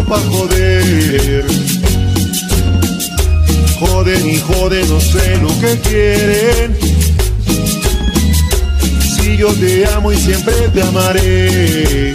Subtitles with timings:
[0.00, 1.44] Solo pa' joder.
[3.78, 6.78] Joden y joden, no sé lo que quieren.
[9.14, 12.14] Si yo te amo y siempre te amaré.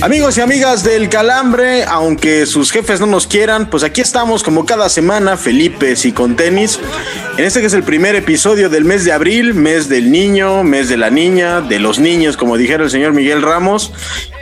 [0.00, 4.64] Amigos y amigas del Calambre, aunque sus jefes no nos quieran, pues aquí estamos como
[4.64, 6.78] cada semana, Felipe y con tenis.
[7.36, 10.88] En este que es el primer episodio del mes de abril, mes del niño, mes
[10.88, 13.92] de la niña, de los niños, como dijera el señor Miguel Ramos.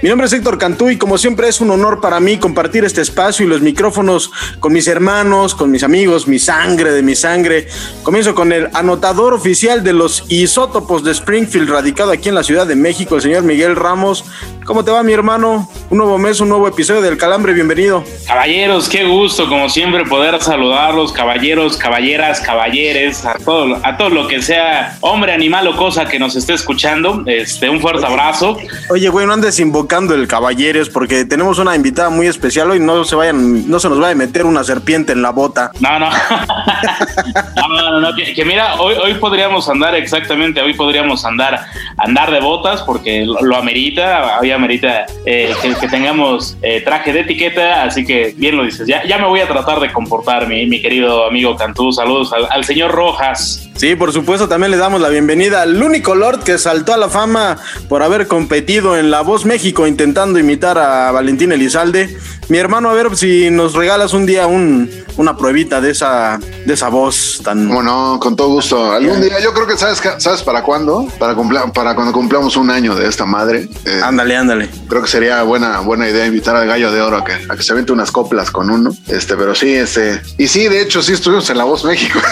[0.03, 3.03] Mi nombre es Héctor Cantú y como siempre es un honor para mí compartir este
[3.03, 7.69] espacio y los micrófonos con mis hermanos, con mis amigos, mi sangre de mi sangre.
[8.03, 12.67] Comienzo con el anotador oficial de los isótopos de Springfield, radicado aquí en la Ciudad
[12.67, 14.25] de México, el señor Miguel Ramos.
[14.65, 15.69] ¿Cómo te va, mi hermano?
[15.91, 18.03] Un nuevo mes, un nuevo episodio del Calambre, bienvenido.
[18.27, 24.29] Caballeros, qué gusto, como siempre, poder saludarlos, caballeros, caballeras, caballeres, a todo, a todo lo
[24.29, 27.23] que sea hombre, animal o cosa que nos esté escuchando.
[27.27, 28.57] Este, un fuerte abrazo.
[28.89, 32.79] Oye, güey, no andes invocando el caballeros porque tenemos una invitada muy especial hoy.
[32.79, 35.73] No se vayan, no se nos vaya a meter una serpiente en la bota.
[35.81, 36.09] No, no.
[37.69, 42.31] no, no, no, que, que mira, hoy, hoy podríamos andar exactamente, hoy podríamos andar, andar
[42.31, 47.21] de botas porque lo, lo amerita, hoy amerita eh, que, que tengamos eh, traje de
[47.21, 48.87] etiqueta, así que bien lo dices.
[48.87, 51.93] Ya, ya me voy a tratar de comportar, mi, mi querido amigo Cantú.
[51.93, 53.69] Saludos al, al señor Rojas.
[53.75, 57.09] Sí, por supuesto, también le damos la bienvenida al único Lord que saltó a la
[57.09, 57.57] fama
[57.89, 62.17] por haber competido en La Voz México intentando imitar a Valentín Elizalde.
[62.49, 66.73] Mi hermano, a ver si nos regalas un día un, una pruebita de esa, de
[66.73, 67.69] esa voz tan...
[67.69, 68.91] Cómo no, con todo gusto.
[68.93, 72.71] Algún día, yo creo que sabes, sabes para cuándo, para cumpla- para cuando cumplamos un
[72.71, 73.69] año de esta madre.
[73.85, 74.71] Eh, Ándale, ándale.
[74.89, 77.63] creo que sería buena, buena idea invitar al gallo de oro a que, a que
[77.63, 78.95] se aviente unas coplas con uno.
[79.09, 82.19] Este, pero sí, este, y sí, de hecho, sí estuvimos en La Voz México.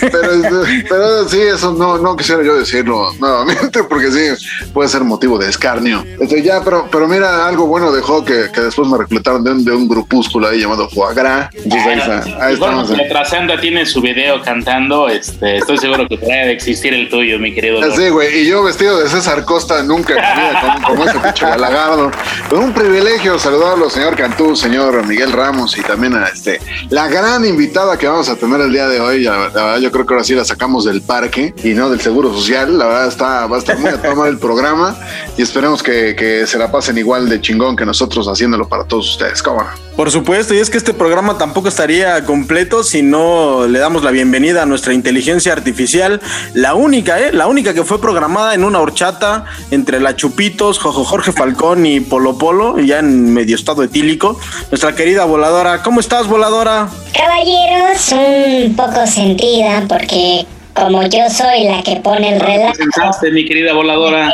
[0.00, 5.02] pero, este, pero sí, eso no, no quisiera yo decirlo nuevamente, porque sí puede ser
[5.04, 6.04] motivo de escarnio.
[6.20, 9.64] Este, ya, pero, pero mira, algo bueno dejó que, que después me reclutaron de un,
[9.64, 11.48] de un grupúsculo ahí llamado Foie Gras.
[11.54, 13.08] Entonces ahí, está, ahí bueno, estamos.
[13.08, 17.54] Trasanda tiene su video cantando, este, estoy seguro que debe de existir el tuyo, mi
[17.54, 17.80] querido.
[17.92, 20.14] Sí, güey, y yo vestido de César Costa nunca
[20.60, 22.10] como, como ese pinche balagardo.
[22.48, 27.44] Pero un privilegio saludarlo, señor Cantú, señor Miguel Ramos y también a este, la gran
[27.44, 29.22] invitada que vamos a tener el día de hoy.
[29.22, 32.00] La, la verdad, yo creo que ahora sí la sacamos del parque y no del
[32.00, 32.78] Seguro Social.
[32.78, 34.96] La verdad, está, va a estar muy a tomar el programa
[35.38, 39.10] y esperemos que, que se la pasen igual de chingón que nosotros haciéndolo para todos
[39.10, 39.42] ustedes.
[39.42, 39.70] ¿Cómo no?
[39.96, 44.10] Por supuesto, y es que este programa tampoco estaría completo si no le damos la
[44.10, 46.20] bienvenida a nuestra inteligencia artificial,
[46.52, 47.32] la única, ¿eh?
[47.32, 52.00] La única que fue programada en una horchata entre la Chupitos, Jojo Jorge Falcón y
[52.00, 54.38] Polo Polo, ya en medio estado etílico.
[54.70, 56.90] Nuestra querida voladora, ¿cómo estás, voladora?
[57.16, 60.44] Caballeros, un poco sentida porque
[60.74, 64.30] como yo soy la que pone el ¿Qué relajo, pensaste, mi querida voladora?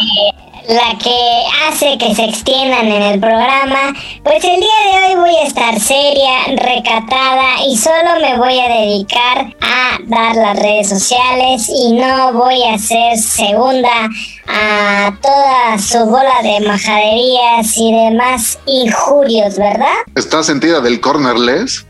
[0.69, 5.37] La que hace que se extiendan en el programa, pues el día de hoy voy
[5.37, 11.69] a estar seria, recatada y solo me voy a dedicar a dar las redes sociales
[11.69, 14.09] y no voy a ser segunda
[14.47, 19.95] a toda su bola de majaderías y demás injurios, ¿verdad?
[20.15, 21.87] ¿Está sentida del cornerless?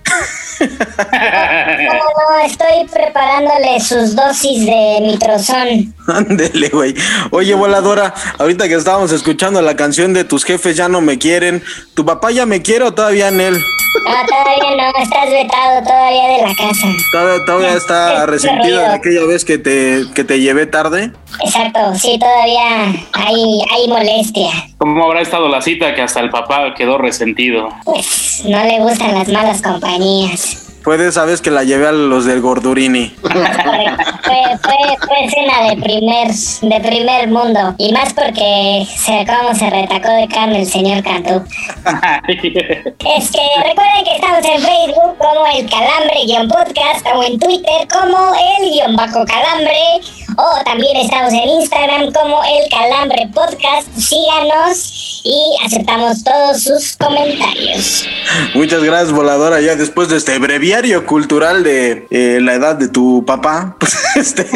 [0.60, 5.94] No, no, estoy preparándole sus dosis de mitrozón.
[6.06, 6.94] Ándele, güey.
[7.30, 11.62] Oye, voladora, ahorita que estábamos escuchando la canción de tus jefes ya no me quieren,
[11.94, 13.64] ¿tu papá ya me quiere o todavía en él?
[14.04, 16.86] No, todavía no, estás vetado todavía de la casa.
[17.12, 21.12] ¿Todavía, todavía está Qué resentido de aquella vez que te, que te llevé tarde?
[21.44, 24.50] Exacto, sí, todavía hay, hay molestia.
[24.78, 27.68] ¿Cómo habrá estado la cita que hasta el papá quedó resentido?
[27.84, 30.62] Pues no le gustan las malas compañías.
[30.82, 33.14] Fue de esa vez que la llevé a los del Gordurini.
[33.22, 37.74] fue, fue, fue escena de primer, de primer mundo.
[37.78, 41.44] Y más porque se, cómo se retacó de carne el señor Cantú.
[42.28, 48.32] es que recuerden que estamos en Facebook como el Calambre-podcast o en Twitter como
[48.64, 50.00] el-calambre
[50.36, 53.88] o también estamos en Instagram como El Calambre Podcast.
[53.96, 58.06] Síganos y aceptamos todos sus comentarios.
[58.54, 59.60] Muchas gracias, voladora.
[59.60, 64.42] Ya después de este breviario cultural de eh, la edad de tu papá, pues este,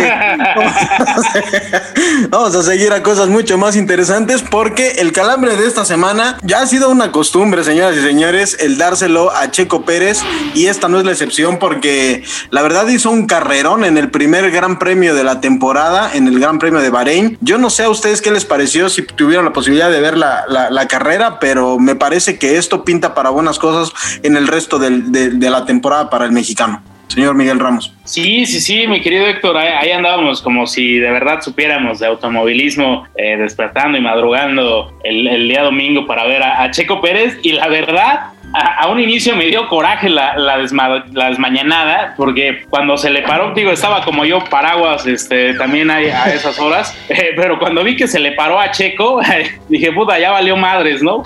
[2.31, 6.61] vamos a seguir a cosas mucho más interesantes porque el calambre de esta semana ya
[6.61, 10.21] ha sido una costumbre, señoras y señores, el dárselo a Checo Pérez
[10.55, 14.51] y esta no es la excepción porque la verdad hizo un carrerón en el primer
[14.51, 17.39] Gran Premio de la temporada en el Gran Premio de Bahrein.
[17.41, 20.87] Yo no sé a ustedes qué les pareció si tuvieron la posibilidad de ver la,
[20.89, 25.65] carrera, pero me parece que esto pinta para buenas cosas en el resto de, la
[25.65, 26.83] temporada para el mexicano.
[27.09, 27.93] Señor Miguel Ramos.
[28.05, 33.07] Sí, sí, sí, mi querido Héctor, ahí, andábamos como si de verdad supiéramos de automovilismo,
[33.17, 38.33] eh, despertando y madrugando el, día domingo para ver a Checo Pérez y la verdad
[38.53, 43.71] a, un inicio me dio coraje la, la, desmañanada, porque cuando se le paró, digo,
[43.71, 48.09] estaba como yo, paraguas, este, también hay a esas horas, eh, pero cuando vi que
[48.09, 49.21] se le paró a Checo,
[49.69, 51.23] dije, puta, ya valió madres, ¿no?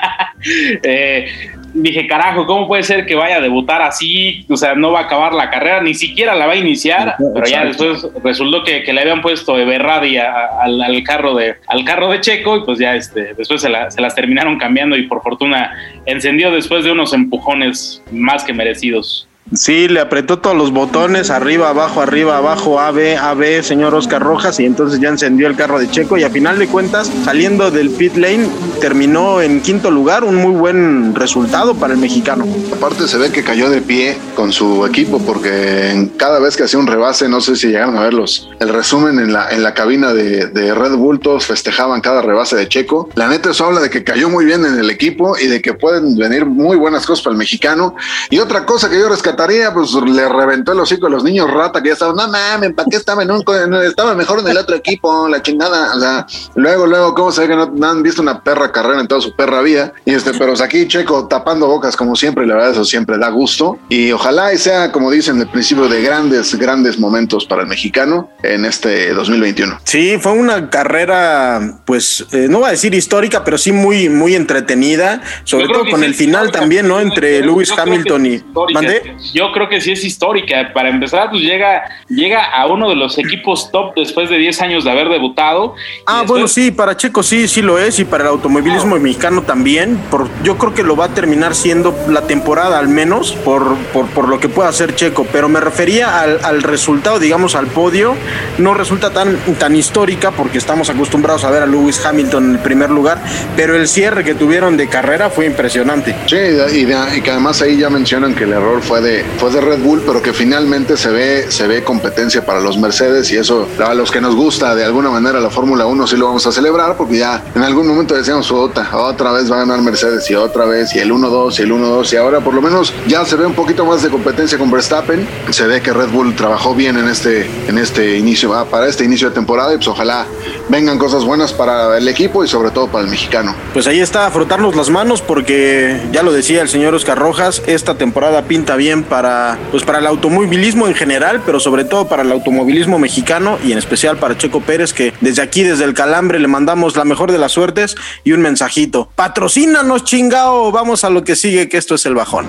[0.82, 1.26] eh,
[1.74, 4.46] dije, carajo, ¿cómo puede ser que vaya a debutar así?
[4.48, 7.46] O sea, no va a acabar la carrera, ni siquiera la va a iniciar, pero
[7.46, 12.20] ya después resultó que, le habían puesto Everradi al, al, carro de, al carro de
[12.20, 15.72] Checo y pues ya este, después se, se las terminaron cambiando y por fortuna
[16.06, 19.28] encendió después de unos empujones más que merecidos.
[19.52, 23.94] Sí, le apretó todos los botones, arriba, abajo, arriba, abajo, A, B, A, B, señor
[23.94, 27.12] Oscar Rojas, y entonces ya encendió el carro de Checo y a final de cuentas,
[27.26, 28.48] saliendo del pit lane,
[28.80, 32.46] terminó en quinto lugar, un muy buen resultado para el mexicano.
[32.74, 36.78] Aparte se ve que cayó de pie con su equipo, porque cada vez que hacía
[36.78, 40.14] un rebase, no sé si llegaron a verlos, el resumen en la, en la cabina
[40.14, 43.10] de, de Red Bull, todos festejaban cada rebase de Checo.
[43.14, 45.74] La neta eso habla de que cayó muy bien en el equipo y de que
[45.74, 47.94] pueden venir muy buenas cosas para el mexicano.
[48.30, 49.33] Y otra cosa que yo rescaté
[49.72, 52.88] pues le reventó el hocico a los niños rata que ya estaban, no mames, ¿para
[52.88, 53.44] qué estaba en un,
[53.86, 57.48] estaba mejor en el otro equipo, la chingada, o sea, luego, luego, ¿cómo se ve
[57.48, 59.92] que no, han visto una perra carrera en toda su perra vida?
[60.04, 63.28] Y este, pero aquí Checo tapando bocas como siempre, y la verdad eso siempre da
[63.28, 67.68] gusto, y ojalá y sea, como dicen, el principio de grandes, grandes momentos para el
[67.68, 69.80] mexicano en este 2021.
[69.84, 74.34] Sí, fue una carrera, pues, eh, no voy a decir histórica, pero sí muy, muy
[74.34, 77.00] entretenida, sobre todo con el final también, ¿no?
[77.00, 78.44] Entre Lewis Hamilton y...
[78.72, 79.16] ¿Mandé?
[79.32, 80.72] Yo creo que sí es histórica.
[80.72, 84.84] Para empezar, pues llega, llega a uno de los equipos top después de 10 años
[84.84, 85.74] de haber debutado.
[86.06, 89.96] Ah, bueno, sí, para Checo sí, sí lo es, y para el automovilismo mexicano también.
[90.10, 94.06] Por, yo creo que lo va a terminar siendo la temporada al menos, por, por,
[94.08, 95.26] por lo que pueda hacer Checo.
[95.32, 98.14] Pero me refería al, al, resultado, digamos, al podio.
[98.58, 102.58] No resulta tan, tan histórica porque estamos acostumbrados a ver a Lewis Hamilton en el
[102.58, 103.22] primer lugar,
[103.56, 106.14] pero el cierre que tuvieron de carrera fue impresionante.
[106.26, 109.60] Sí, y, y que además ahí ya mencionan que el error fue de fue de
[109.60, 113.68] Red Bull, pero que finalmente se ve, se ve competencia para los Mercedes y eso
[113.84, 116.52] a los que nos gusta de alguna manera la Fórmula 1 sí lo vamos a
[116.52, 120.34] celebrar porque ya en algún momento decíamos otra, otra vez va a ganar Mercedes y
[120.34, 123.36] otra vez y el 1-2 y el 1-2 y ahora por lo menos ya se
[123.36, 126.96] ve un poquito más de competencia con Verstappen, se ve que Red Bull trabajó bien
[126.96, 130.26] en este, en este inicio, ah, para este inicio de temporada y pues ojalá
[130.68, 133.54] vengan cosas buenas para el equipo y sobre todo para el mexicano.
[133.72, 137.96] Pues ahí está, frotarnos las manos porque ya lo decía el señor Oscar Rojas, esta
[137.96, 142.32] temporada pinta bien para, pues para el automovilismo en general, pero sobre todo para el
[142.32, 146.48] automovilismo mexicano y en especial para Checo Pérez, que desde aquí, desde el Calambre, le
[146.48, 149.08] mandamos la mejor de las suertes y un mensajito.
[149.14, 152.46] Patrocínanos, chingao, vamos a lo que sigue, que esto es el bajón.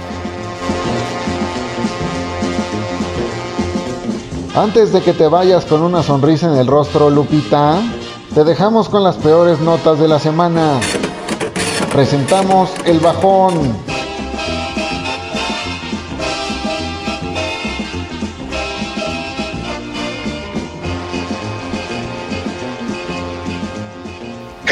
[4.56, 7.82] Antes de que te vayas con una sonrisa en el rostro, Lupita,
[8.34, 10.80] te dejamos con las peores notas de la semana.
[11.92, 13.85] Presentamos el bajón.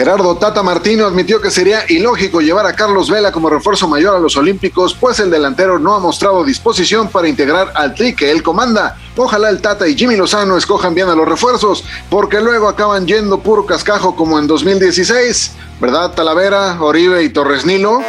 [0.04, 4.20] Gerardo Tata Martino admitió que sería ilógico llevar a Carlos Vela como refuerzo mayor a
[4.20, 8.44] los Olímpicos, pues el delantero no ha mostrado disposición para integrar al tri que él
[8.44, 8.98] comanda.
[9.16, 13.40] Ojalá el Tata y Jimmy Lozano escojan bien a los refuerzos, porque luego acaban yendo
[13.40, 18.02] puro cascajo como en 2016, ¿verdad Talavera, Oribe y Torres Nilo?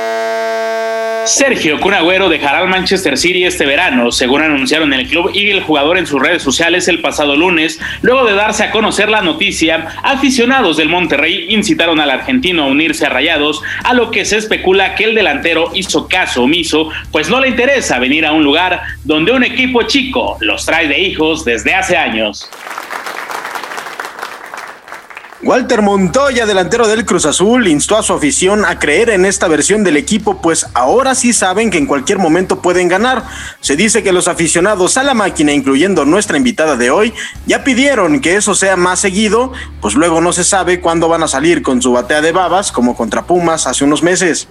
[1.26, 5.96] Sergio Cunagüero dejará al Manchester City este verano, según anunciaron el club y el jugador
[5.96, 7.80] en sus redes sociales el pasado lunes.
[8.02, 13.06] Luego de darse a conocer la noticia, aficionados del Monterrey incitaron al argentino a unirse
[13.06, 17.40] a Rayados, a lo que se especula que el delantero hizo caso omiso, pues no
[17.40, 21.74] le interesa venir a un lugar donde un equipo chico los trae de hijos desde
[21.74, 22.50] hace años.
[25.44, 29.84] Walter Montoya, delantero del Cruz Azul, instó a su afición a creer en esta versión
[29.84, 33.24] del equipo, pues ahora sí saben que en cualquier momento pueden ganar.
[33.60, 37.12] Se dice que los aficionados a la máquina, incluyendo nuestra invitada de hoy,
[37.44, 41.28] ya pidieron que eso sea más seguido, pues luego no se sabe cuándo van a
[41.28, 44.48] salir con su batea de babas, como contra Pumas hace unos meses.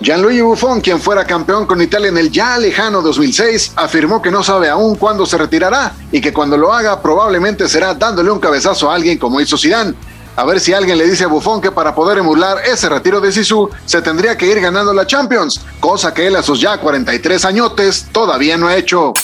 [0.00, 4.44] Gianluigi Buffon, quien fuera campeón con Italia en el ya lejano 2006, afirmó que no
[4.44, 8.88] sabe aún cuándo se retirará y que cuando lo haga probablemente será dándole un cabezazo
[8.88, 9.94] a alguien como hizo Zidane.
[10.36, 13.32] A ver si alguien le dice a Buffon que para poder emular ese retiro de
[13.32, 17.44] Sisu se tendría que ir ganando la Champions, cosa que él a sus ya 43
[17.44, 19.14] añotes todavía no ha hecho.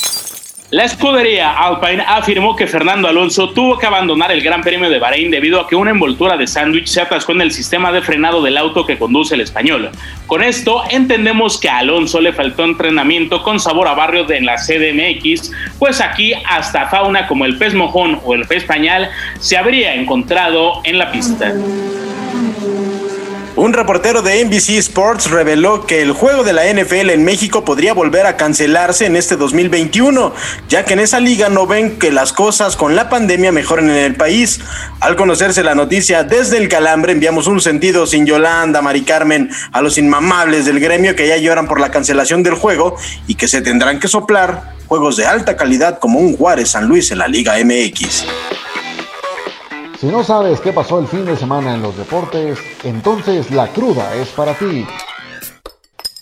[0.74, 5.30] La escudería Alpine afirmó que Fernando Alonso tuvo que abandonar el Gran Premio de Bahrein
[5.30, 8.56] debido a que una envoltura de sándwich se atascó en el sistema de frenado del
[8.56, 9.92] auto que conduce el español.
[10.26, 14.56] Con esto entendemos que a Alonso le faltó entrenamiento con sabor a barrio de la
[14.56, 19.94] CDMX, pues aquí hasta fauna como el pez mojón o el pez pañal se habría
[19.94, 21.54] encontrado en la pista.
[23.56, 27.94] Un reportero de NBC Sports reveló que el juego de la NFL en México podría
[27.94, 30.34] volver a cancelarse en este 2021,
[30.68, 33.96] ya que en esa liga no ven que las cosas con la pandemia mejoren en
[33.96, 34.60] el país.
[34.98, 39.80] Al conocerse la noticia desde el calambre, enviamos un sentido sin Yolanda, Mari Carmen, a
[39.82, 42.96] los inmamables del gremio que ya lloran por la cancelación del juego
[43.28, 47.12] y que se tendrán que soplar juegos de alta calidad como un Juárez San Luis
[47.12, 48.26] en la Liga MX.
[50.04, 54.14] Si no sabes qué pasó el fin de semana en los deportes, entonces la cruda
[54.16, 54.86] es para ti.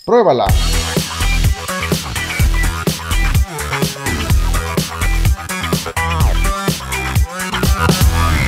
[0.07, 0.47] Pruébala.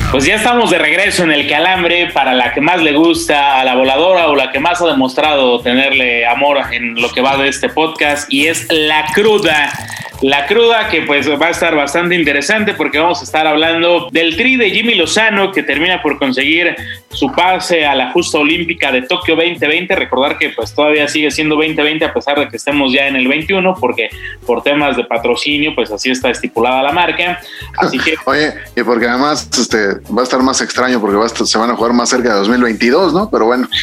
[0.09, 3.65] Pues ya estamos de regreso en el calambre para la que más le gusta a
[3.65, 7.49] la voladora o la que más ha demostrado tenerle amor en lo que va de
[7.49, 9.69] este podcast y es la cruda.
[10.25, 14.35] La cruda que pues va a estar bastante interesante porque vamos a estar hablando del
[14.35, 16.75] tri de Jimmy Lozano que termina por conseguir
[17.15, 19.95] su pase a la justa olímpica de Tokio 2020.
[19.95, 23.27] Recordar que pues todavía sigue siendo 2020 a pesar de que estemos ya en el
[23.27, 24.09] 21 porque
[24.45, 27.39] por temas de patrocinio pues así está estipulada la marca.
[27.77, 28.15] Así que...
[28.25, 31.57] Oye, y porque además este, va a estar más extraño porque va a estar- se
[31.57, 33.29] van a jugar más cerca de 2022, ¿no?
[33.29, 33.67] Pero bueno.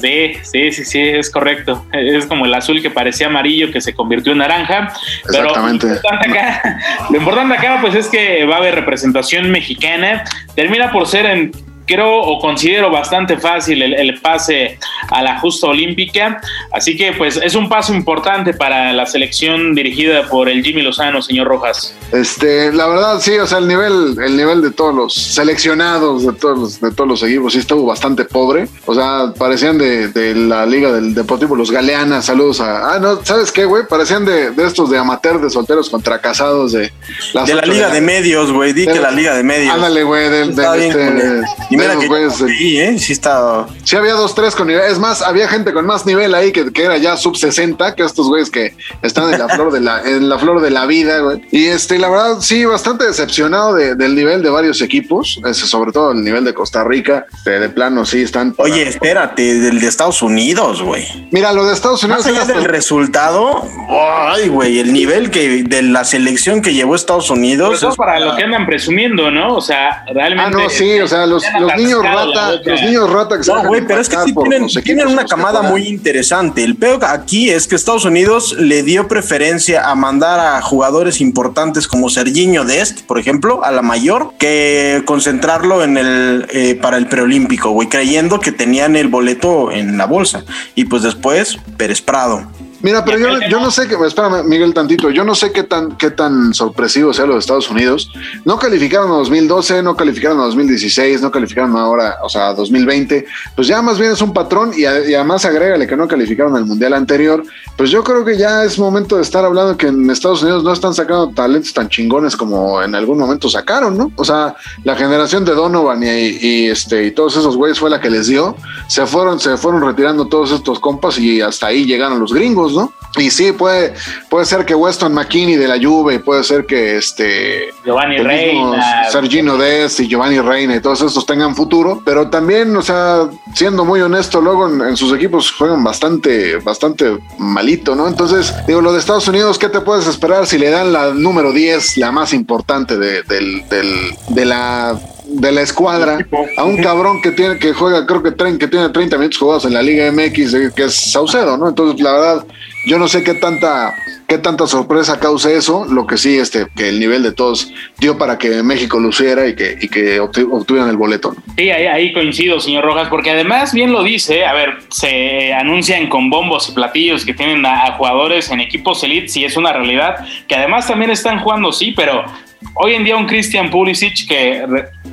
[0.00, 1.84] Sí, sí, sí, sí, es correcto.
[1.92, 4.92] Es como el azul que parecía amarillo que se convirtió en naranja.
[5.26, 5.86] Pero Exactamente.
[5.86, 10.24] Lo importante, acá, lo importante acá, pues es que va a haber representación mexicana.
[10.54, 11.52] Termina por ser en
[11.90, 14.78] creo o considero bastante fácil el, el pase
[15.10, 16.40] a la justa olímpica.
[16.72, 21.20] Así que pues es un paso importante para la selección dirigida por el Jimmy Lozano,
[21.20, 21.94] señor Rojas.
[22.12, 26.32] Este, la verdad, sí, o sea, el nivel, el nivel de todos los seleccionados de
[26.32, 28.68] todos los, de todos los equipos sí estuvo bastante pobre.
[28.86, 32.26] O sea, parecían de, de la Liga del Deportivo Los Galeanas.
[32.26, 32.94] Saludos a.
[32.94, 33.84] Ah, no, ¿sabes qué, güey?
[33.88, 36.92] Parecían de, de estos de amateur de solteros contra casados de
[37.34, 38.72] las De la Liga de Medios, güey.
[38.72, 39.74] Di que la Liga de Medios.
[39.74, 41.42] Ándale, güey, del, bien, este,
[41.88, 42.98] esos que güeyes, sí, ¿eh?
[42.98, 43.66] Sí está...
[43.84, 44.82] Sí, había dos, tres con nivel.
[44.90, 48.02] Es más, había gente con más nivel ahí que, que era ya sub 60 que
[48.04, 51.18] estos güeyes que están en la flor de la, en la flor de la vida,
[51.20, 51.42] güey.
[51.50, 55.92] Y este, la verdad, sí, bastante decepcionado de- del nivel de varios equipos, ese, sobre
[55.92, 57.26] todo el nivel de Costa Rica.
[57.44, 58.54] De, de plano, sí, están.
[58.58, 61.06] Oye, espérate, del de Estados Unidos, güey.
[61.30, 62.24] Mira, lo de Estados Unidos.
[62.24, 66.72] Más allá es del hasta- resultado, ay, güey, el nivel que de la selección que
[66.74, 67.80] llevó Estados Unidos.
[67.80, 69.56] todo es- para lo que andan presumiendo, ¿no?
[69.56, 70.56] O sea, realmente.
[70.58, 71.42] Ah, no, sí, o sea, los,
[71.76, 74.34] los niños rata, los niños rata que se No, güey, pero es que sí
[74.82, 76.62] tienen, una camada muy interesante.
[76.64, 81.86] El peor aquí es que Estados Unidos le dio preferencia a mandar a jugadores importantes
[81.86, 87.06] como Serginho Dest, por ejemplo, a la mayor, que concentrarlo en el eh, para el
[87.06, 90.44] preolímpico, güey, creyendo que tenían el boleto en la bolsa.
[90.74, 92.46] Y pues después, Pérez Prado.
[92.82, 95.96] Mira, pero yo, yo no sé que, espérame, Miguel, tantito, yo no sé qué tan,
[95.96, 98.10] qué tan sorpresivo sea lo de Estados Unidos.
[98.44, 103.26] No calificaron a 2012, no calificaron a 2016, no calificaron ahora, o sea, a 2020.
[103.54, 106.56] Pues ya más bien es un patrón y, a- y además agrégale que no calificaron
[106.56, 107.42] al mundial anterior.
[107.76, 110.72] Pues yo creo que ya es momento de estar hablando que en Estados Unidos no
[110.72, 114.10] están sacando talentos tan chingones como en algún momento sacaron, ¿no?
[114.16, 118.00] O sea, la generación de Donovan y, y, este, y todos esos güeyes fue la
[118.00, 118.56] que les dio.
[118.88, 122.69] Se fueron, se fueron retirando todos estos compas y hasta ahí llegaron los gringos,
[123.16, 123.92] Y sí, puede,
[124.28, 129.10] puede ser que Weston McKinney de la Juve, puede ser que este Giovanni Reina.
[129.10, 133.84] Sergino Dest y Giovanni Reina y todos estos tengan futuro, pero también, o sea, siendo
[133.84, 138.06] muy honesto, luego en, en sus equipos juegan bastante, bastante malito, ¿no?
[138.06, 141.52] Entonces, digo, lo de Estados Unidos, ¿qué te puedes esperar si le dan la número
[141.52, 144.96] 10, la más importante de, del, del- de la
[145.32, 146.18] de la escuadra
[146.56, 149.74] a un cabrón que tiene que juega creo que, que tiene 30 minutos jugados en
[149.74, 151.68] la Liga MX eh, que es Saucedo, ¿no?
[151.68, 152.46] Entonces, la verdad,
[152.86, 153.94] yo no sé qué tanta
[154.26, 158.16] qué tanta sorpresa cause eso, lo que sí este que el nivel de todos dio
[158.18, 161.32] para que México luciera y que y que obtu- obtuvieran el boleto.
[161.36, 161.42] ¿no?
[161.56, 166.08] Sí, ahí, ahí coincido, señor Rojas, porque además, bien lo dice, a ver, se anuncian
[166.08, 169.72] con bombos y platillos que tienen a, a jugadores en equipos elite, sí es una
[169.72, 170.16] realidad,
[170.48, 172.24] que además también están jugando, sí, pero
[172.74, 174.64] hoy en día un Christian Pulisic que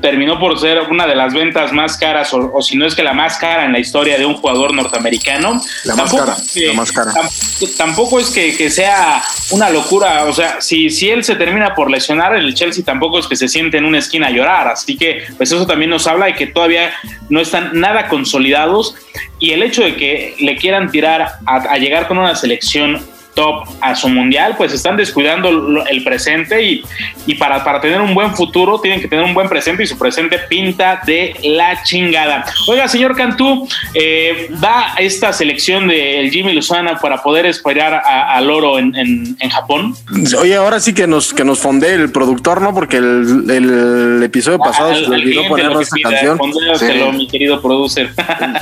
[0.01, 3.01] terminó por ser una de las ventas más caras, o, o si no es que
[3.03, 5.59] la más cara en la historia de un jugador norteamericano.
[5.85, 7.11] La más cara, es que- la más cara.
[7.13, 11.73] tam- tampoco es que, que sea una locura, o sea, si, si él se termina
[11.73, 14.95] por lesionar, el Chelsea tampoco es que se siente en una esquina a llorar, así
[14.97, 16.91] que pues eso también nos habla de que todavía
[17.29, 18.95] no están nada consolidados
[19.39, 23.03] y el hecho de que le quieran tirar a, a llegar con una selección
[23.37, 25.49] top a su mundial, pues están descuidando
[25.87, 26.83] el presente y,
[27.27, 29.95] y para, para tener un buen futuro tienen que tener un buen presente y su
[29.97, 32.43] presente pinta de la chingada.
[32.67, 38.79] Oiga, señor Cantú, eh, da esta selección del Jimmy Lozana para poder esperar al oro
[38.79, 39.93] en, en- en Japón.
[40.41, 42.73] Oye, ahora sí que nos, que nos fondé el productor, ¿no?
[42.73, 46.39] Porque el, el episodio pasado se Al- olvidó ponernos esta pida, canción.
[46.79, 46.85] Sí.
[47.17, 48.09] mi querido producer.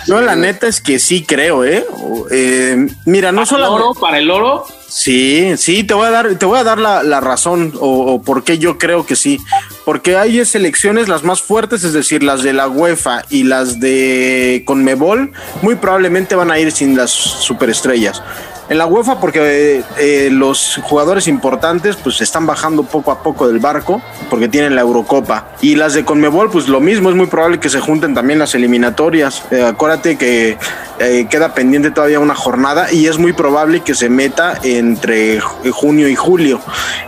[0.08, 1.86] Yo la neta es que sí creo, ¿eh?
[2.32, 3.94] Eh, mira, no ¿Para el solo oro?
[4.00, 4.65] ¿Para el oro?
[4.88, 8.22] Sí, sí, te voy a dar, te voy a dar la, la razón o, o
[8.22, 9.40] por qué yo creo que sí.
[9.84, 14.64] Porque hay selecciones las más fuertes, es decir, las de la UEFA y las de
[14.66, 15.32] Conmebol,
[15.62, 18.22] muy probablemente van a ir sin las superestrellas.
[18.68, 23.60] En la UEFA porque eh, los jugadores importantes pues están bajando poco a poco del
[23.60, 25.50] barco porque tienen la Eurocopa.
[25.62, 28.56] Y las de Conmebol pues lo mismo, es muy probable que se junten también las
[28.56, 29.44] eliminatorias.
[29.52, 30.58] Eh, acuérdate que
[31.00, 35.72] eh, queda pendiente todavía una jornada y es muy probable que se meta entre ju-
[35.72, 36.60] junio y julio.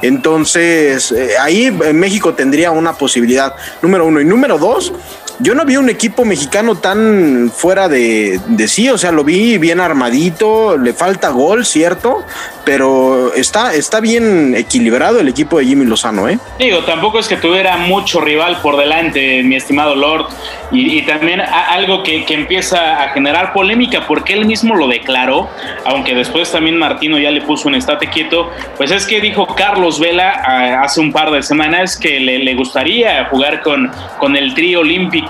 [0.04, 4.22] Entonces eh, ahí eh, México tendría una posibilidad, número uno.
[4.22, 4.94] Y número dos,
[5.40, 9.58] yo no vi un equipo mexicano tan fuera de, de sí, o sea, lo vi
[9.58, 12.26] bien armadito, le falta gol, cierto,
[12.66, 16.40] pero está, está bien equilibrado el equipo de Jimmy Lozano, ¿eh?
[16.58, 20.28] Digo, tampoco es que tuviera mucho rival por delante, mi estimado Lord,
[20.72, 25.50] y, también algo que, que empieza a generar polémica, porque él mismo lo declaró,
[25.86, 30.00] aunque después también Martino ya le puso un estate quieto, pues es que dijo Carlos
[30.00, 34.54] Vela ah, hace un par de semanas que le, le gustaría jugar con, con el
[34.54, 35.27] trío olímpico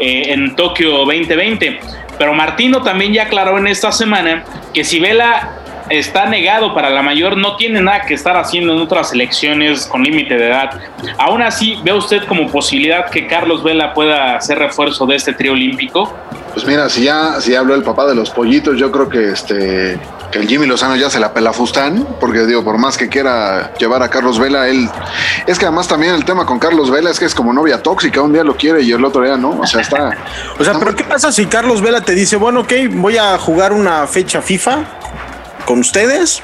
[0.00, 1.80] eh, en Tokio 2020.
[2.18, 5.58] Pero Martino también ya aclaró en esta semana que si Vela
[5.90, 10.02] está negado para la mayor, no tiene nada que estar haciendo en otras elecciones con
[10.02, 10.80] límite de edad.
[11.16, 15.52] Aún así, ¿ve usted como posibilidad que Carlos Vela pueda ser refuerzo de este trío
[15.52, 16.12] olímpico?
[16.52, 19.98] Pues mira, si ya, si habló el papá de los pollitos, yo creo que este
[20.30, 23.72] que el Jimmy Lozano ya se la pela Fustán, porque digo, por más que quiera
[23.78, 24.88] llevar a Carlos Vela, él
[25.46, 28.20] es que además también el tema con Carlos Vela es que es como novia tóxica,
[28.20, 30.10] un día lo quiere y el otro día no, o sea, está
[30.58, 33.16] O sea, está pero muy- ¿qué pasa si Carlos Vela te dice, bueno, ok, voy
[33.16, 34.78] a jugar una fecha FIFA
[35.64, 36.42] con ustedes?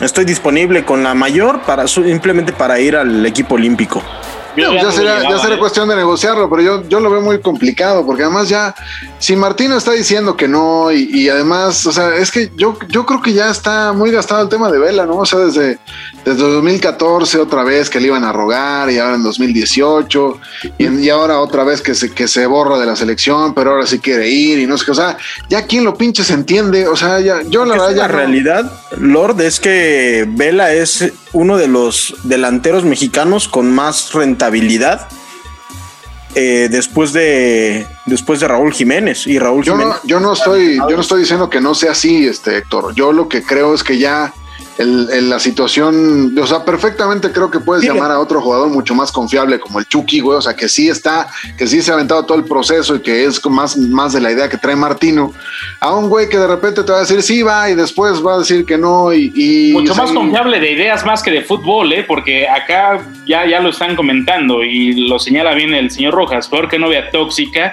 [0.00, 4.02] Estoy disponible con la mayor para simplemente para ir al equipo olímpico.
[4.56, 5.58] Yo No, ya sería, ya ¿eh?
[5.58, 8.74] cuestión de negociarlo, pero yo, yo lo veo muy complicado, porque además ya,
[9.18, 13.04] si Martino está diciendo que no, y, y además, o sea, es que yo, yo
[13.06, 15.16] creo que ya está muy gastado el tema de Vela, ¿no?
[15.18, 15.78] O sea, desde,
[16.24, 20.40] desde 2014 otra vez que le iban a rogar, y ahora en 2018,
[20.78, 23.86] y, y ahora otra vez que se, que se borra de la selección, pero ahora
[23.86, 25.16] sí quiere ir, y no sé qué, o sea,
[25.48, 28.72] ya quien lo pinche se entiende, o sea, ya, yo la verdad la no- realidad,
[28.98, 35.08] Lord, es que Vela es uno de los delanteros mexicanos con más rentabilidad
[36.34, 40.00] eh, después de después de Raúl Jiménez y Raúl Yo no, Jiménez.
[40.04, 42.94] yo no estoy, yo no estoy diciendo que no sea así, este Héctor.
[42.94, 44.32] Yo lo que creo es que ya
[44.78, 48.94] el, el- la situación, o sea, perfectamente creo que puedes llamar a otro jugador mucho
[48.94, 50.38] más confiable como el Chucky, güey.
[50.38, 53.24] O sea, que sí está, que sí se ha aventado todo el proceso y que
[53.24, 55.32] es más, más de la idea que trae Martino.
[55.80, 58.34] A un güey que de repente te va a decir sí va y después va
[58.34, 61.92] a decir que no y, y- Mucho más confiable de ideas más que de fútbol,
[61.92, 62.04] ¿eh?
[62.06, 66.68] porque acá ya, ya lo están comentando y lo señala bien el señor Rojas, peor
[66.68, 67.72] que novia tóxica.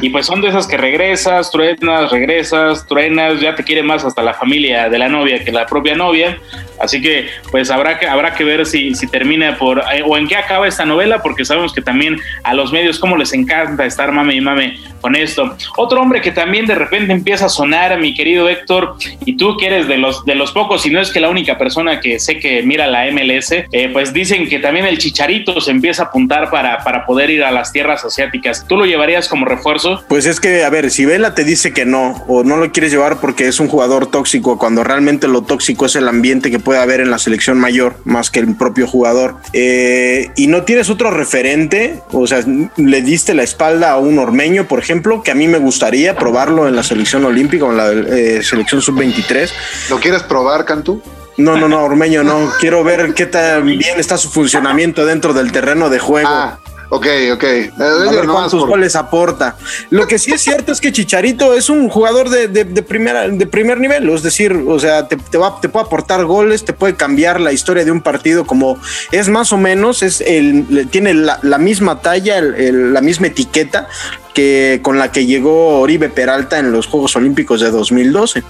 [0.00, 4.22] Y pues son de esas que regresas, truenas, regresas, truenas, ya te quiere más hasta
[4.22, 6.33] la familia de la novia que la propia novia.
[6.34, 6.64] 2012.
[6.80, 10.26] Así que pues habrá que, habrá que ver si, si termina por eh, o en
[10.26, 14.12] qué acaba esta novela, porque sabemos que también a los medios como les encanta estar
[14.12, 15.56] mame y mame con esto.
[15.76, 19.66] Otro hombre que también de repente empieza a sonar, mi querido Héctor, y tú que
[19.66, 22.38] eres de los, de los pocos, y no es que la única persona que sé
[22.38, 26.50] que mira la MLS, eh, pues dicen que también el chicharito se empieza a apuntar
[26.50, 28.66] para, para poder ir a las tierras asiáticas.
[28.66, 30.02] ¿Tú lo llevarías como refuerzo?
[30.08, 32.90] Pues es que, a ver, si Vela te dice que no, o no lo quieres
[32.90, 36.80] llevar porque es un jugador tóxico, cuando realmente lo tóxico es el ambiente que puede
[36.80, 41.10] haber en la selección mayor, más que el propio jugador, eh, y no tienes otro
[41.10, 42.42] referente, o sea,
[42.76, 46.66] le diste la espalda a un ormeño, por ejemplo, que a mí me gustaría probarlo
[46.66, 49.50] en la selección olímpica o en la eh, selección sub-23.
[49.90, 51.02] ¿Lo quieres probar, Cantú?
[51.36, 52.50] No, no, no, Ormeño, no.
[52.60, 56.28] Quiero ver qué tan bien está su funcionamiento dentro del terreno de juego.
[56.30, 56.58] Ah,
[56.90, 57.42] ok, ok.
[57.44, 59.56] Eh, A ver cuántos por- goles aporta.
[59.90, 63.28] Lo que sí es cierto es que Chicharito es un jugador de, de- de primera,
[63.28, 64.08] de primer nivel.
[64.10, 67.52] Es decir, o sea, te, te va, te puede aportar goles, te puede cambiar la
[67.52, 68.78] historia de un partido como
[69.12, 73.26] es más o menos, es el, tiene la, la misma talla, el- el- la misma
[73.28, 73.88] etiqueta
[74.34, 78.42] que con la que llegó Oribe Peralta en los Juegos Olímpicos de 2012.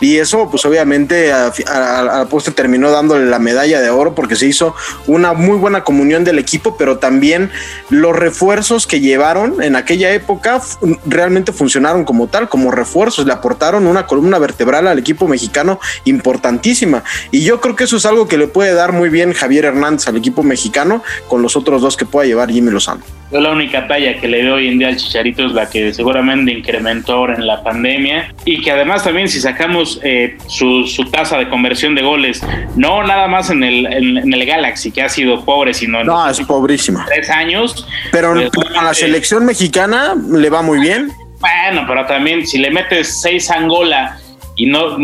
[0.00, 4.14] Y eso, pues obviamente, a, a- a la postre terminó dándole la medalla de oro
[4.14, 4.74] porque se hizo
[5.06, 7.50] una muy buena comunión del equipo, pero también
[7.90, 10.60] los refuerzos que llevaron en aquella época
[11.06, 17.04] realmente funcionaron como tal, como refuerzos, le aportaron una columna vertebral al equipo mexicano importantísima.
[17.30, 20.08] Y yo creo que eso es algo que le puede dar muy bien Javier Hernández
[20.08, 23.02] al equipo mexicano con los otros dos que pueda llevar Jimmy Lozano.
[23.32, 25.92] Yo la única talla que le veo hoy en día al Chicharito es la que
[25.92, 31.06] seguramente incrementó ahora en la pandemia y que además también si sacamos eh, su, su
[31.10, 32.42] tasa de conversión de goles,
[32.76, 36.06] no nada más en el, en, en el Galaxy, que ha sido pobre, sino en
[36.06, 37.04] No, los es pobrísima.
[37.06, 37.86] tres años.
[38.12, 41.10] Pero pues, pero a la eh, selección mexicana le va muy bien.
[41.40, 44.18] Bueno, pero también si le metes seis a Angola
[44.56, 44.96] y no...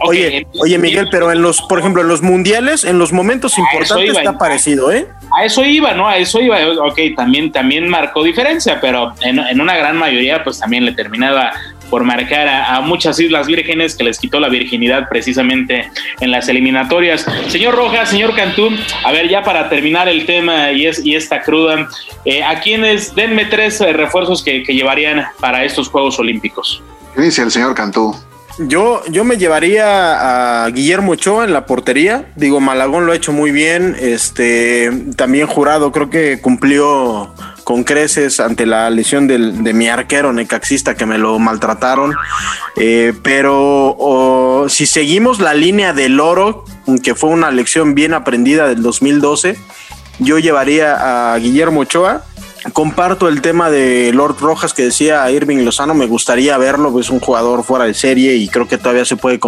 [0.00, 4.10] Oye, oye Miguel, pero en los, por ejemplo, en los mundiales, en los momentos importantes
[4.10, 5.06] iba, está parecido, ¿eh?
[5.36, 6.08] A eso iba, ¿no?
[6.08, 6.58] A eso iba.
[6.82, 11.52] Ok, también, también marcó diferencia, pero en, en una gran mayoría, pues también le terminaba
[11.90, 16.48] por marcar a, a muchas Islas Vírgenes que les quitó la virginidad precisamente en las
[16.48, 17.24] eliminatorias.
[17.48, 18.70] Señor Rojas, señor Cantú,
[19.04, 21.88] a ver, ya para terminar el tema y, es, y esta cruda,
[22.24, 23.14] eh, ¿a quiénes?
[23.14, 26.82] Denme tres eh, refuerzos que, que llevarían para estos Juegos Olímpicos.
[27.16, 28.16] Inicia el señor Cantú.
[28.58, 32.32] Yo, yo me llevaría a Guillermo Ochoa en la portería.
[32.36, 33.96] Digo, Malagón lo ha hecho muy bien.
[33.98, 40.94] Este, también jurado, creo que cumplió con creces ante la lesión de mi arquero necaxista
[40.94, 42.14] que me lo maltrataron.
[42.76, 46.64] Eh, pero si seguimos la línea del oro,
[47.02, 49.56] que fue una lección bien aprendida del 2012,
[50.20, 52.24] yo llevaría a Guillermo Ochoa.
[52.72, 57.20] Comparto el tema de Lord Rojas que decía Irving Lozano, me gustaría verlo, es un
[57.20, 59.38] jugador fuera de serie y creo que todavía se puede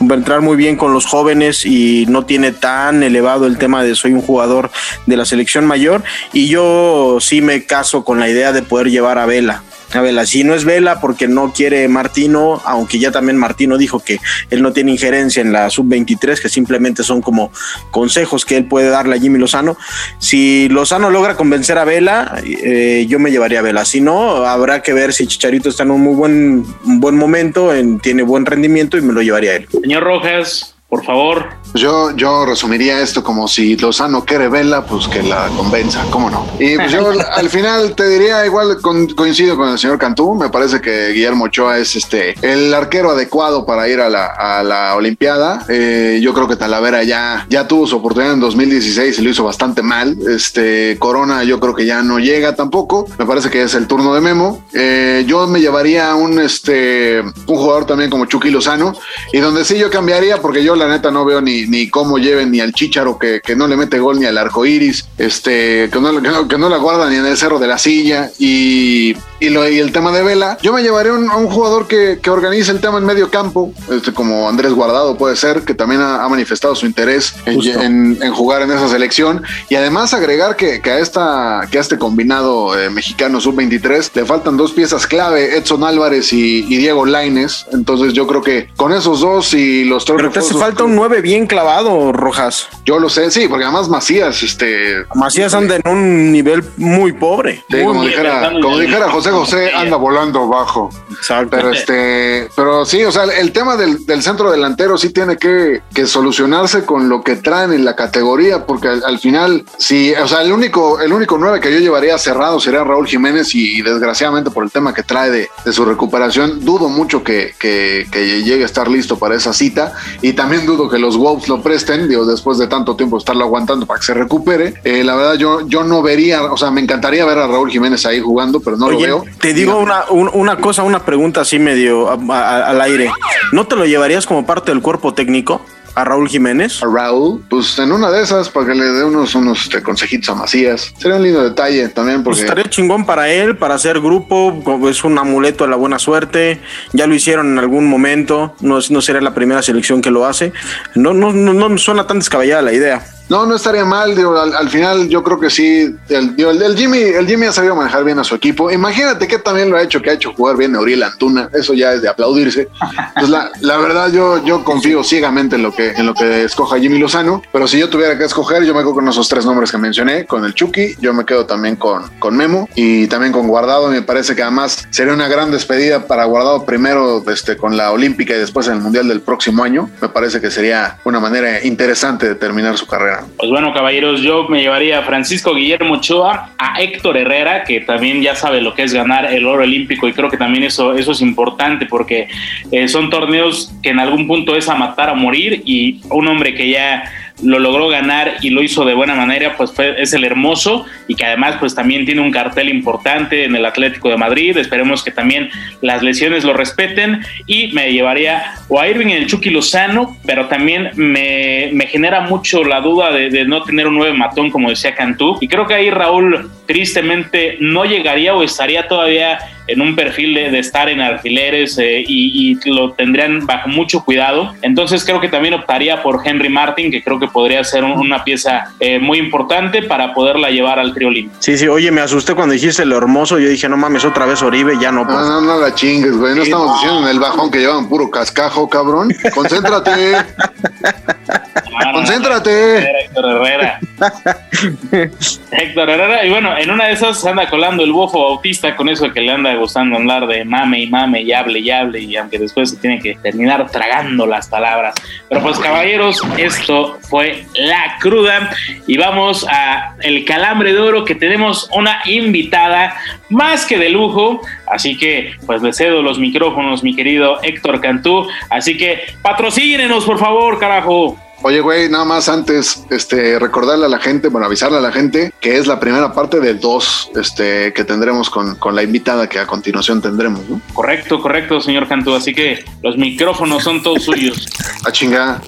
[0.00, 4.12] entrar muy bien con los jóvenes y no tiene tan elevado el tema de soy
[4.12, 4.70] un jugador
[5.04, 9.18] de la selección mayor y yo sí me caso con la idea de poder llevar
[9.18, 9.62] a Vela.
[9.94, 14.00] A Vela, si no es Vela porque no quiere Martino, aunque ya también Martino dijo
[14.00, 14.18] que
[14.50, 17.52] él no tiene injerencia en la sub-23, que simplemente son como
[17.90, 19.76] consejos que él puede darle a Jimmy Lozano.
[20.18, 23.84] Si Lozano logra convencer a Vela, eh, yo me llevaría a Vela.
[23.84, 27.72] Si no, habrá que ver si Chicharito está en un muy buen, un buen momento,
[27.74, 29.68] en- tiene buen rendimiento y me lo llevaría a él.
[29.80, 31.46] Señor Rojas, por favor.
[31.74, 36.46] Yo, yo resumiría esto como si Lozano quiere vela, pues que la convenza, ¿cómo no?
[36.60, 40.50] Y pues yo al final te diría, igual con- coincido con el señor Cantú, me
[40.50, 44.94] parece que Guillermo Ochoa es este el arquero adecuado para ir a la, a la
[44.94, 45.64] Olimpiada.
[45.68, 49.42] Eh, yo creo que Talavera ya, ya tuvo su oportunidad en 2016 y lo hizo
[49.44, 50.16] bastante mal.
[50.28, 53.06] Este Corona yo creo que ya no llega tampoco.
[53.18, 54.64] Me parece que es el turno de Memo.
[54.72, 58.94] Eh, yo me llevaría a un, este, un jugador también como Chucky Lozano
[59.32, 62.50] y donde sí yo cambiaría porque yo la neta no veo ni, ni cómo lleven
[62.50, 66.00] ni al Chicharo que, que no le mete gol ni al arco iris, este, que
[66.00, 69.16] no, que no, que no la guarda ni en el cerro de la silla y,
[69.44, 70.58] y, lo, y el tema de Vela.
[70.62, 73.30] Yo me llevaría a un, a un jugador que, que organice el tema en medio
[73.30, 77.54] campo, este, como Andrés Guardado puede ser, que también ha, ha manifestado su interés en,
[77.56, 77.80] Justo.
[77.80, 81.80] en- en jugar en esa selección y además agregar que, que a, esta, que a
[81.80, 87.04] este combinado eh, mexicano sub-23 le faltan dos piezas clave, Edson Álvarez y, y Diego
[87.06, 87.66] Laines.
[87.72, 90.94] Entonces yo creo que con esos dos y los tres Pero te hace falta un
[90.96, 92.68] 9 bien clavado, Rojas.
[92.84, 97.62] Yo lo sé, sí, porque además Macías, este, Macías anda en un nivel muy pobre.
[97.70, 100.90] sí, Muy como dijera, como dijera José José anda volando bajo.
[101.10, 101.48] Exacto.
[101.50, 105.82] Pero este, pero sí, o sea, el tema del, del centro delantero sí tiene que,
[105.94, 110.28] que solucionarse con lo que traen en la categoría, porque al, al final, sí, o
[110.28, 113.82] sea, el único, el único nueve que yo llevaría cerrado sería Raúl Jiménez y, y
[113.82, 118.42] desgraciadamente por el tema que trae de, de su recuperación, dudo mucho que, que, que
[118.42, 119.92] llegue a estar listo para esa cita
[120.22, 123.86] y también dudo que los Wolves lo presten, digo, después de tanto tiempo estarlo aguantando
[123.86, 124.74] para que se recupere.
[124.84, 128.04] Eh, la verdad, yo, yo no vería, o sea, me encantaría ver a Raúl Jiménez
[128.06, 129.06] ahí jugando, pero no lo Oye,
[129.40, 133.10] te digo una, un- una cosa, una pregunta así medio a- a- al aire.
[133.52, 135.64] ¿No te lo llevarías como parte del cuerpo técnico
[135.96, 136.82] a Raúl Jiménez?
[136.82, 140.28] a Raúl, pues en una de esas para que le dé unos, unos este, consejitos
[140.30, 140.92] a Macías.
[140.98, 145.04] Sería un lindo detalle también Pues porque estaría chingón para él, para hacer grupo, es
[145.04, 146.60] un amuleto de la buena suerte.
[146.92, 150.26] Ya lo hicieron en algún momento, no, es- no será la primera selección que lo
[150.26, 150.52] hace.
[150.96, 153.06] No, no, no, no suena tan descabellada la idea.
[153.28, 154.14] No, no estaría mal.
[154.14, 155.94] Digo, al, al final yo creo que sí.
[156.08, 158.70] El, el Jimmy, el Jimmy ha sabido manejar bien a su equipo.
[158.70, 161.48] Imagínate que también lo ha hecho, que ha hecho jugar bien a Uriel Antuna.
[161.52, 162.68] Eso ya es de aplaudirse.
[163.14, 166.78] Pues la, la verdad, yo, yo confío ciegamente en lo que en lo que escoja
[166.78, 167.42] Jimmy Lozano.
[167.52, 170.26] Pero si yo tuviera que escoger, yo me quedo con esos tres nombres que mencioné,
[170.26, 173.88] con el Chucky, yo me quedo también con, con Memo y también con Guardado.
[173.88, 178.34] Me parece que además sería una gran despedida para Guardado primero este, con la Olímpica
[178.34, 179.88] y después en el Mundial del próximo año.
[180.00, 183.13] Me parece que sería una manera interesante de terminar su carrera.
[183.36, 188.22] Pues bueno, caballeros, yo me llevaría a Francisco Guillermo Ochoa, a Héctor Herrera, que también
[188.22, 191.12] ya sabe lo que es ganar el oro olímpico y creo que también eso, eso
[191.12, 192.28] es importante porque
[192.70, 196.54] eh, son torneos que en algún punto es a matar a morir y un hombre
[196.54, 197.04] que ya
[197.42, 201.14] lo logró ganar y lo hizo de buena manera, pues fue, es el hermoso y
[201.14, 204.56] que además pues también tiene un cartel importante en el Atlético de Madrid.
[204.56, 209.50] Esperemos que también las lesiones lo respeten y me llevaría o a Irving el Chucky
[209.50, 214.16] Lozano, pero también me, me genera mucho la duda de, de no tener un nueve
[214.16, 219.38] matón como decía Cantú y creo que ahí Raúl tristemente no llegaría o estaría todavía
[219.66, 224.04] en un perfil de, de estar en alfileres eh, y, y lo tendrían bajo mucho
[224.04, 224.52] cuidado.
[224.60, 228.22] Entonces creo que también optaría por Henry Martin, que creo que podría ser un- una
[228.24, 231.34] pieza eh, muy importante para poderla llevar al olímpico.
[231.38, 233.38] Sí, sí, oye, me asusté cuando dijiste lo hermoso.
[233.38, 235.02] Yo dije, no mames, otra vez Oribe, ya no.
[235.04, 235.18] No, pues.
[235.26, 236.34] no, no la chingues, güey.
[236.34, 239.08] No estamos diciendo en el bajón que llevan puro cascajo, cabrón.
[239.34, 240.12] Concéntrate.
[240.12, 242.78] No, no, no, Concéntrate.
[243.04, 243.80] Héctor Herrera.
[245.52, 246.24] Héctor Herrera.
[246.24, 249.32] Y bueno, en una de esas anda colando el bofo bautista con eso que le
[249.32, 252.00] anda gustando hablar de mame y mame y hable y hable.
[252.00, 254.94] Y aunque después se tiene que terminar tragando las palabras.
[255.28, 258.50] Pero pues, caballeros, esto fue la cruda.
[258.86, 262.96] Y vamos a el calambre de oro que tenemos una invitada
[263.28, 264.40] más que de lujo.
[264.66, 268.28] Así que, pues le cedo los micrófonos, mi querido Héctor Cantú.
[268.50, 271.18] Así que patrocínenos, por favor, carajo.
[271.46, 275.30] Oye, güey, nada más antes, este, recordarle a la gente, bueno, avisarle a la gente
[275.42, 279.38] que es la primera parte de dos, este, que tendremos con, con la invitada que
[279.38, 280.58] a continuación tendremos, ¿no?
[280.72, 282.14] Correcto, correcto, señor Cantú.
[282.14, 284.48] Así que los micrófonos son todos suyos.
[284.86, 285.42] A chingada.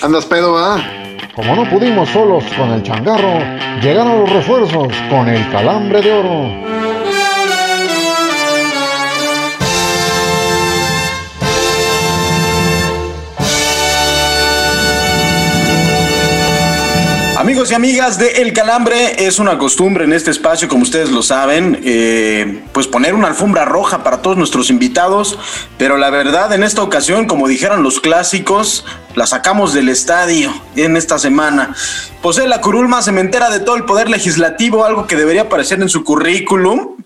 [0.00, 0.82] Andas pedo, ¿ah?
[1.34, 3.40] Como no pudimos solos con el changarro,
[3.82, 6.87] llegaron los refuerzos con el calambre de oro.
[17.48, 21.22] Amigos y amigas de El Calambre, es una costumbre en este espacio, como ustedes lo
[21.22, 25.38] saben, eh, pues poner una alfombra roja para todos nuestros invitados,
[25.78, 28.84] pero la verdad en esta ocasión, como dijeron los clásicos,
[29.14, 31.74] la sacamos del estadio en esta semana.
[32.20, 36.04] Posee la curulma cementera de todo el poder legislativo, algo que debería aparecer en su
[36.04, 36.96] currículum,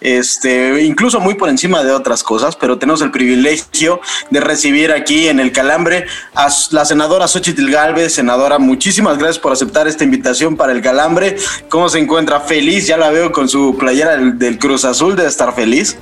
[0.00, 5.28] este, incluso muy por encima de otras cosas, pero tenemos el privilegio de recibir aquí
[5.28, 8.14] en el Calambre a la senadora Xochitl Galvez.
[8.14, 11.36] Senadora, muchísimas gracias por aceptar esta invitación para el Calambre.
[11.68, 12.40] ¿Cómo se encuentra?
[12.40, 15.96] Feliz, ya la veo con su playera del, Cruz Azul, debe estar feliz.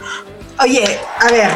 [0.61, 1.50] Oye, a ver,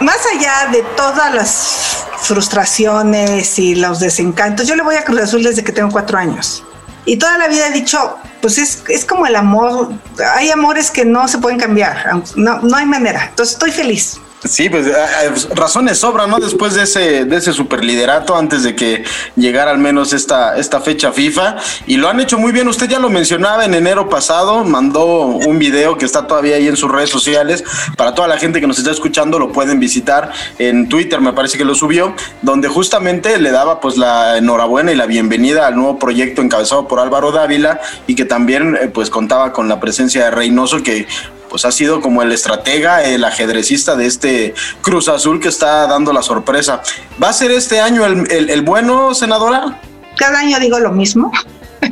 [0.00, 5.42] más allá de todas las frustraciones y los desencantos, yo le voy a Cruz Azul
[5.42, 6.64] desde que tengo cuatro años.
[7.04, 9.90] Y toda la vida he dicho, pues es, es como el amor,
[10.36, 13.26] hay amores que no se pueden cambiar, no, no hay manera.
[13.30, 14.20] Entonces estoy feliz.
[14.44, 16.38] Sí, pues eh, eh, razones sobran, ¿no?
[16.38, 19.04] Después de ese, de ese superliderato, antes de que
[19.36, 21.56] llegara al menos esta, esta fecha FIFA.
[21.86, 22.66] Y lo han hecho muy bien.
[22.66, 26.78] Usted ya lo mencionaba en enero pasado, mandó un video que está todavía ahí en
[26.78, 27.64] sus redes sociales.
[27.98, 31.58] Para toda la gente que nos está escuchando, lo pueden visitar en Twitter, me parece
[31.58, 35.98] que lo subió, donde justamente le daba pues la enhorabuena y la bienvenida al nuevo
[35.98, 40.30] proyecto encabezado por Álvaro Dávila y que también eh, pues contaba con la presencia de
[40.30, 41.06] Reynoso, que
[41.50, 46.12] pues ha sido como el estratega, el ajedrecista de este Cruz Azul que está dando
[46.12, 46.80] la sorpresa.
[47.22, 49.78] ¿Va a ser este año el, el- bueno, senadora?
[50.16, 51.30] Cada año digo lo mismo.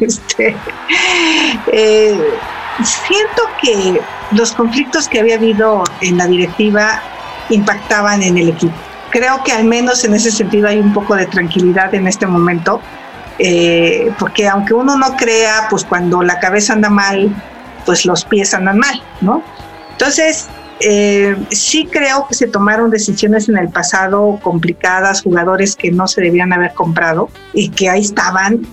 [0.00, 0.54] Este,
[1.72, 2.20] eh,
[2.84, 4.00] siento que
[4.32, 7.02] los conflictos que había habido en la directiva
[7.48, 8.74] impactaban en el equipo.
[9.10, 12.80] Creo que al menos en ese sentido hay un poco de tranquilidad en este momento,
[13.38, 17.30] eh, porque aunque uno no crea, pues cuando la cabeza anda mal,
[17.84, 19.42] pues los pies andan mal, ¿no?
[19.92, 20.48] Entonces,
[20.80, 26.20] eh, sí creo que se tomaron decisiones en el pasado complicadas, jugadores que no se
[26.20, 28.66] debían haber comprado y que ahí estaban.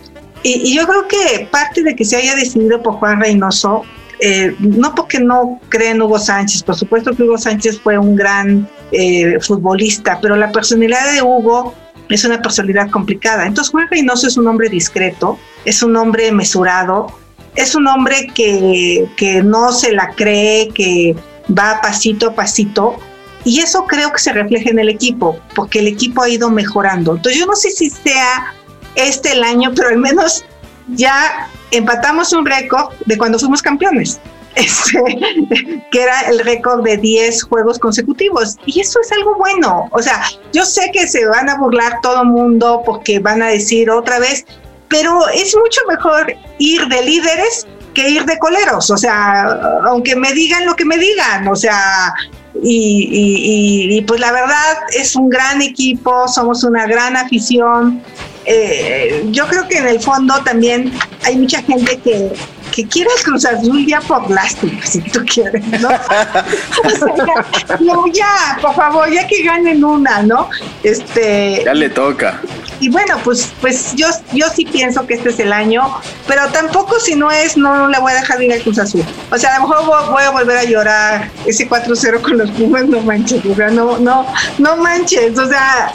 [0.43, 3.83] Y, yo creo que parte de que se haya decidido por Juan Reynoso,
[4.19, 8.69] eh, no porque no creen Hugo Sánchez, por supuesto que Hugo Sánchez fue un gran
[8.91, 11.73] eh, futbolista, pero la personalidad de Hugo
[12.09, 13.47] es una personalidad complicada.
[13.47, 17.07] Entonces Juan Reynoso es un hombre discreto, es un hombre mesurado,
[17.55, 21.15] es un hombre que, que no se la cree, que
[21.57, 22.97] va pasito a pasito.
[23.43, 27.15] Y eso creo que se refleja en el equipo, porque el equipo ha ido mejorando.
[27.15, 28.53] Entonces yo no sé si sea
[28.95, 30.43] este el año, pero al menos
[30.87, 34.19] ya empatamos un récord de cuando fuimos campeones.
[34.55, 38.55] Este, que era el récord de 10 juegos consecutivos.
[38.65, 39.89] Y eso es algo bueno.
[39.91, 43.47] O sea, yo sé que se van a burlar todo el mundo porque van a
[43.47, 44.45] decir otra vez,
[44.89, 49.43] pero es mucho mejor ir de líderes que ir de coleros, o sea,
[49.87, 52.13] aunque me digan lo que me digan, o sea,
[52.61, 58.01] y, pues la verdad es un gran equipo, somos una gran afición.
[58.45, 60.93] Eh, yo creo que en el fondo también
[61.23, 62.31] hay mucha gente que,
[62.71, 65.89] que quiere Cruz Azul ya por lástima, si tú quieres, ¿no?
[67.79, 70.49] no, ya, por favor, ya que ganen una, ¿no?
[70.83, 71.63] Este.
[71.65, 72.39] Ya le toca
[72.79, 75.81] y bueno, pues, pues yo, yo sí pienso que este es el año,
[76.27, 79.03] pero tampoco si no es, no le voy a dejar ir al Cruz Azul.
[79.31, 82.85] O sea, a lo mejor voy, a volver a llorar ese 4-0 con los Pumas,
[82.85, 84.25] no manches, no, no,
[84.57, 85.91] no manches, o sea,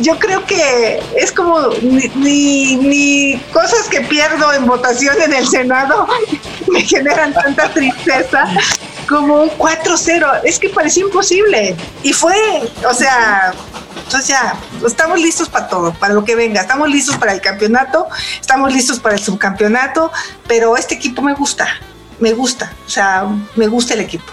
[0.00, 6.06] yo creo que es como ni, ni cosas que pierdo en votación en el Senado
[6.68, 8.44] me generan tanta tristeza
[9.08, 10.42] como un 4-0.
[10.44, 11.76] Es que parecía imposible.
[12.02, 12.36] Y fue,
[12.88, 13.52] o sea,
[14.04, 14.54] entonces ya,
[14.86, 16.60] estamos listos para todo, para lo que venga.
[16.60, 18.06] Estamos listos para el campeonato,
[18.40, 20.10] estamos listos para el subcampeonato,
[20.46, 21.68] pero este equipo me gusta,
[22.18, 24.32] me gusta, o sea, me gusta el equipo.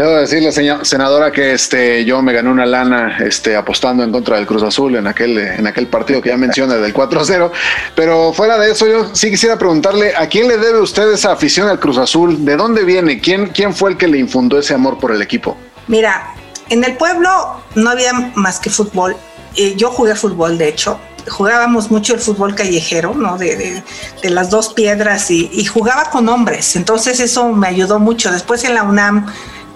[0.00, 0.50] Debo decirle,
[0.82, 4.96] senadora, que este, yo me gané una lana este, apostando en contra del Cruz Azul
[4.96, 7.50] en aquel, en aquel partido que ya menciona del 4-0.
[7.94, 11.68] Pero fuera de eso, yo sí quisiera preguntarle, ¿a quién le debe usted esa afición
[11.68, 12.46] al Cruz Azul?
[12.46, 13.20] ¿De dónde viene?
[13.20, 15.54] ¿Quién, quién fue el que le infundó ese amor por el equipo?
[15.86, 16.32] Mira,
[16.70, 19.14] en el pueblo no había más que fútbol.
[19.54, 20.98] Eh, yo jugué fútbol, de hecho.
[21.28, 23.36] Jugábamos mucho el fútbol callejero, ¿no?
[23.36, 23.82] De,
[24.22, 26.74] las dos piedras y, jugaba con hombres.
[26.74, 28.32] Entonces eso me ayudó mucho.
[28.32, 29.26] Después en la UNAM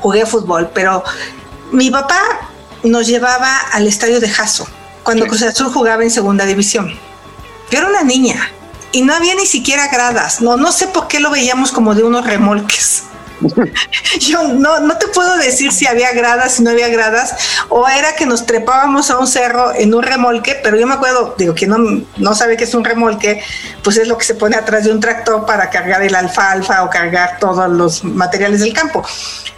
[0.05, 1.03] jugué fútbol, pero
[1.73, 2.21] mi papá
[2.83, 4.69] nos llevaba al estadio de Jaso
[5.03, 6.93] cuando Cruz Azul jugaba en segunda división.
[7.71, 8.51] Yo era una niña
[8.93, 10.43] y no había ni siquiera gradas.
[10.43, 13.05] No, no sé por qué lo veíamos como de unos remolques.
[14.20, 17.35] Yo no, no te puedo decir si había gradas, si no había gradas,
[17.68, 21.35] o era que nos trepábamos a un cerro en un remolque, pero yo me acuerdo,
[21.37, 21.78] digo, que no,
[22.16, 23.42] no sabe que es un remolque,
[23.83, 26.90] pues es lo que se pone atrás de un tractor para cargar el alfalfa o
[26.90, 29.04] cargar todos los materiales del campo.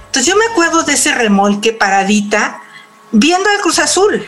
[0.06, 2.60] Entonces yo me acuerdo de ese remolque paradita
[3.12, 4.26] viendo al Cruz Azul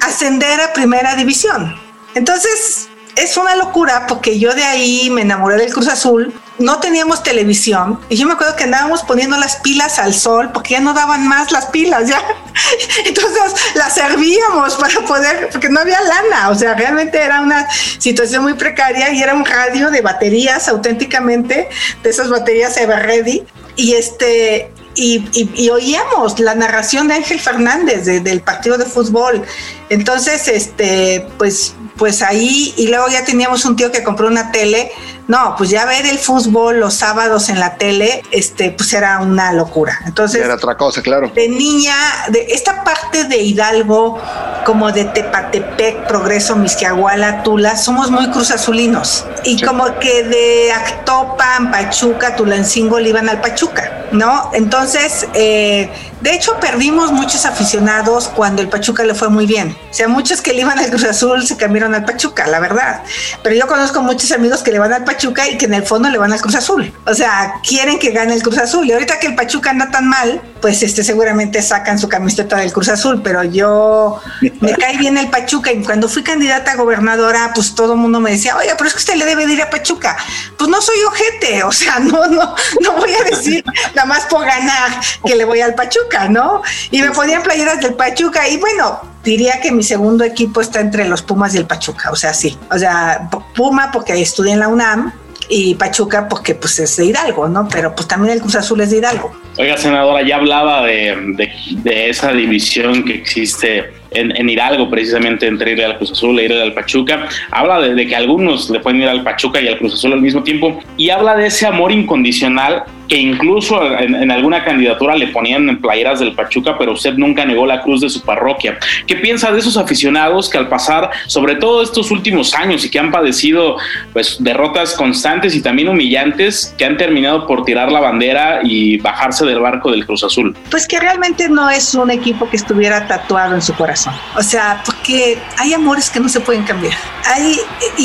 [0.00, 1.78] ascender a primera división.
[2.14, 6.32] Entonces es una locura porque yo de ahí me enamoré del Cruz Azul.
[6.58, 10.74] No teníamos televisión y yo me acuerdo que andábamos poniendo las pilas al sol porque
[10.74, 12.22] ya no daban más las pilas ya.
[13.04, 18.42] Entonces las servíamos para poder, porque no había lana, o sea, realmente era una situación
[18.42, 21.68] muy precaria y era un radio de baterías auténticamente,
[22.02, 23.44] de esas baterías Everready.
[23.76, 29.42] Y este, y, oíamos la narración de Ángel Fernández del partido de fútbol.
[29.88, 34.90] Entonces, este, pues, pues ahí, y luego ya teníamos un tío que compró una tele.
[35.26, 39.52] No, pues ya ver el fútbol los sábados en la tele, este, pues era una
[39.52, 40.00] locura.
[40.04, 41.30] Entonces, era otra cosa, claro.
[41.34, 41.96] De niña,
[42.28, 44.20] de esta parte de Hidalgo,
[44.66, 49.26] como de Tepatepec, Progreso, Misquiahuala, Tula, somos muy cruzazulinos.
[49.44, 54.50] Y como que de Actopan, Pachuca, Tulancingo le iban al Pachuca, ¿no?
[54.52, 55.90] Entonces, eh,
[56.24, 59.76] de hecho, perdimos muchos aficionados cuando el Pachuca le fue muy bien.
[59.90, 63.02] O sea, muchos que le iban al Cruz Azul se cambiaron al Pachuca, la verdad.
[63.42, 66.08] Pero yo conozco muchos amigos que le van al Pachuca y que en el fondo
[66.08, 66.90] le van al Cruz Azul.
[67.04, 68.86] O sea, quieren que gane el Cruz Azul.
[68.86, 72.72] Y ahorita que el Pachuca anda tan mal, pues este seguramente sacan su camiseta del
[72.72, 73.20] Cruz Azul.
[73.22, 74.18] Pero yo
[74.60, 78.20] me cae bien el Pachuca y cuando fui candidata a gobernadora, pues todo el mundo
[78.20, 80.16] me decía, oye, pero es que usted le debe ir a Pachuca.
[80.56, 83.62] Pues no soy ojete, o sea, no, no, no voy a decir
[83.94, 84.90] nada más por ganar
[85.22, 86.13] que le voy al Pachuca.
[86.28, 86.62] ¿No?
[86.90, 91.08] Y me ponían playeras del Pachuca y bueno, diría que mi segundo equipo está entre
[91.08, 92.56] los Pumas y el Pachuca, o sea, sí.
[92.70, 95.12] O sea, Puma porque estudié en la UNAM
[95.48, 97.68] y Pachuca porque pues es de Hidalgo, ¿no?
[97.68, 99.32] Pero pues también el Cruz Azul es de Hidalgo.
[99.58, 105.46] Oiga, senadora, ya hablaba de, de, de esa división que existe en, en, Hidalgo, precisamente
[105.46, 107.28] entre ir al Cruz Azul e ir al Pachuca.
[107.50, 110.20] Habla de, de, que algunos le pueden ir al Pachuca y al Cruz Azul al
[110.20, 110.80] mismo tiempo.
[110.96, 112.84] Y habla de ese amor incondicional
[113.14, 117.44] que incluso en, en alguna candidatura le ponían en playeras del Pachuca, pero usted nunca
[117.44, 118.76] negó la cruz de su parroquia.
[119.06, 122.98] ¿Qué piensa de esos aficionados que al pasar, sobre todo estos últimos años y que
[122.98, 123.76] han padecido
[124.12, 129.46] pues, derrotas constantes y también humillantes, que han terminado por tirar la bandera y bajarse
[129.46, 130.56] del barco del Cruz Azul?
[130.68, 134.12] Pues que realmente no es un equipo que estuviera tatuado en su corazón.
[134.36, 136.94] O sea, porque hay amores que no se pueden cambiar.
[137.32, 137.60] Hay,
[137.96, 138.02] y,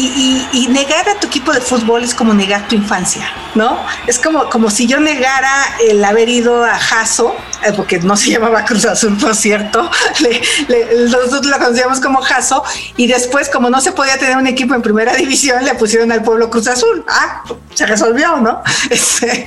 [0.54, 3.24] y, y negar a tu equipo de fútbol es como negar tu infancia,
[3.56, 3.80] ¿no?
[4.06, 5.52] Es como, como si yo negara
[5.88, 7.36] el haber ido a Jaso,
[7.66, 9.90] eh, porque no se llamaba Cruz Azul, por cierto,
[10.20, 12.64] le, le, nosotros la conocíamos como Jaso,
[12.98, 16.24] y después, como no se podía tener un equipo en primera división, le pusieron al
[16.24, 17.06] pueblo Cruz Azul.
[17.08, 17.44] Ah,
[17.74, 18.62] se resolvió, ¿no?
[18.90, 19.46] Este,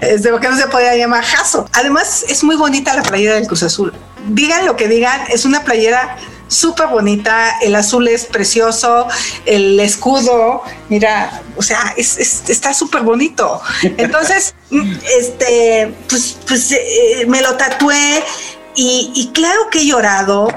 [0.00, 1.68] este, porque no se podía llamar Jaso.
[1.72, 3.92] Además, es muy bonita la playera del Cruz Azul.
[4.28, 6.16] Digan lo que digan, es una playera
[6.48, 9.08] súper bonita, el azul es precioso,
[9.44, 13.60] el escudo, mira, o sea, es, es, está súper bonito.
[13.82, 14.54] Entonces,
[15.18, 18.22] este, pues, pues eh, me lo tatué
[18.74, 20.48] y, y claro que he llorado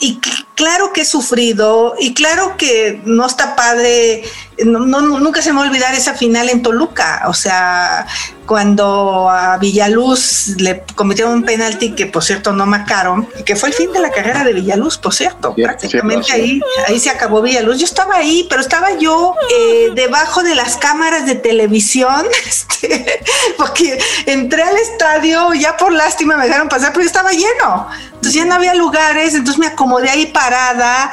[0.00, 0.20] y
[0.54, 4.24] claro que he sufrido y claro que no está padre,
[4.64, 8.06] no, no, nunca se me va a olvidar esa final en Toluca, o sea,
[8.46, 13.74] cuando a Villaluz le cometieron un penalti que por cierto no marcaron, que fue el
[13.74, 17.42] fin de la carrera de Villaluz, por cierto, sí, prácticamente sí, ahí, ahí se acabó
[17.42, 17.78] Villaluz.
[17.78, 23.20] Yo estaba ahí, pero estaba yo eh, debajo de las cámaras de televisión, este,
[23.56, 28.44] porque entré al estadio, ya por lástima me dejaron pasar, pero estaba lleno, entonces ya
[28.44, 31.10] no había lugares, entonces me acomodé ahí parada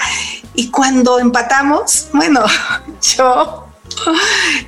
[0.53, 2.43] y cuando empatamos, bueno,
[3.01, 3.67] yo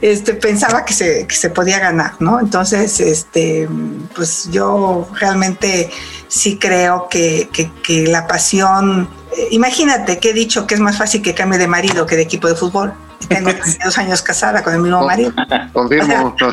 [0.02, 2.40] este, pensaba que se, que se podía ganar, ¿no?
[2.40, 3.68] Entonces, este,
[4.16, 5.90] pues yo realmente
[6.28, 10.98] sí creo que, que, que la pasión, eh, imagínate que he dicho que es más
[10.98, 12.94] fácil que cambie de marido que de equipo de fútbol.
[13.28, 13.52] Tengo
[13.84, 15.34] dos años casada con el mismo marido.
[15.74, 16.36] Confirmo.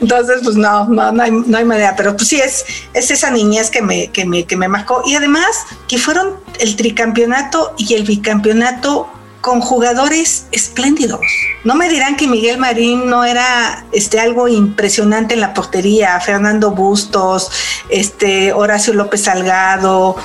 [0.00, 3.30] Entonces, pues no, no, no, hay, no hay manera, pero pues sí es, es esa
[3.30, 5.02] niñez que me, que, me, que me marcó.
[5.06, 5.46] Y además
[5.86, 9.08] que fueron el tricampeonato y el bicampeonato
[9.40, 11.20] con jugadores espléndidos.
[11.64, 16.72] No me dirán que Miguel Marín no era este, algo impresionante en la portería, Fernando
[16.72, 17.50] Bustos,
[17.88, 20.16] este, Horacio López Salgado,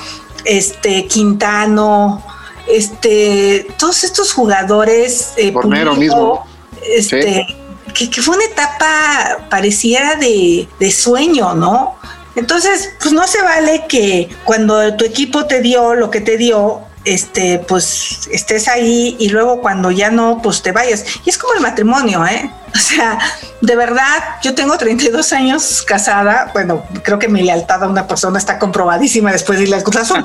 [0.44, 2.22] este, Quintano,
[2.66, 5.32] este, todos estos jugadores.
[5.36, 6.46] Eh, Pulido, mismo.
[6.82, 7.56] Este, sí.
[7.94, 11.96] que, que, fue una etapa pareciera de, de sueño, ¿no?
[12.36, 16.80] Entonces, pues no se vale que cuando tu equipo te dio lo que te dio,
[17.04, 21.04] este, pues estés ahí y luego cuando ya no, pues te vayas.
[21.24, 22.50] Y es como el matrimonio, ¿eh?
[22.74, 23.18] O sea,
[23.60, 26.50] de verdad, yo tengo 32 años casada.
[26.52, 30.24] Bueno, creo que mi lealtad a una persona está comprobadísima después de ir al Azul.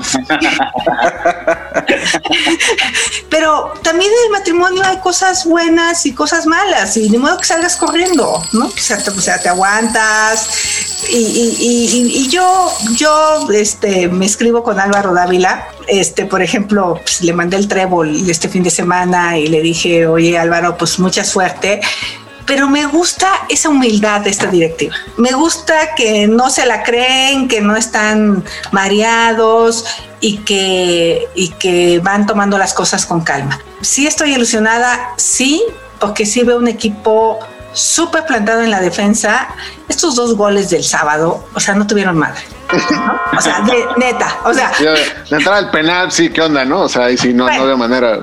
[3.30, 7.44] Pero también en el matrimonio hay cosas buenas y cosas malas, y de modo que
[7.44, 8.66] salgas corriendo, ¿no?
[8.66, 10.48] O sea, te, o sea, te aguantas.
[11.08, 15.68] Y, y, y, yo, yo este, me escribo con Álvaro Dávila.
[15.90, 20.06] Este, por ejemplo, pues, le mandé el trébol este fin de semana y le dije,
[20.06, 21.80] oye Álvaro, pues mucha suerte
[22.50, 24.92] pero me gusta esa humildad de esta directiva.
[25.16, 29.84] Me gusta que no se la creen, que no están mareados
[30.18, 33.60] y que, y que van tomando las cosas con calma.
[33.82, 35.62] Sí estoy ilusionada, sí,
[36.00, 37.38] porque sí veo un equipo
[37.72, 39.48] súper plantado en la defensa.
[39.88, 42.40] Estos dos goles del sábado, o sea, no tuvieron madre.
[42.72, 43.20] ¿no?
[43.36, 44.72] O sea, de, neta, o sea.
[44.78, 46.82] De entrar al penal, sí, ¿qué onda, no?
[46.82, 48.20] O sea, y si no, bueno, no de manera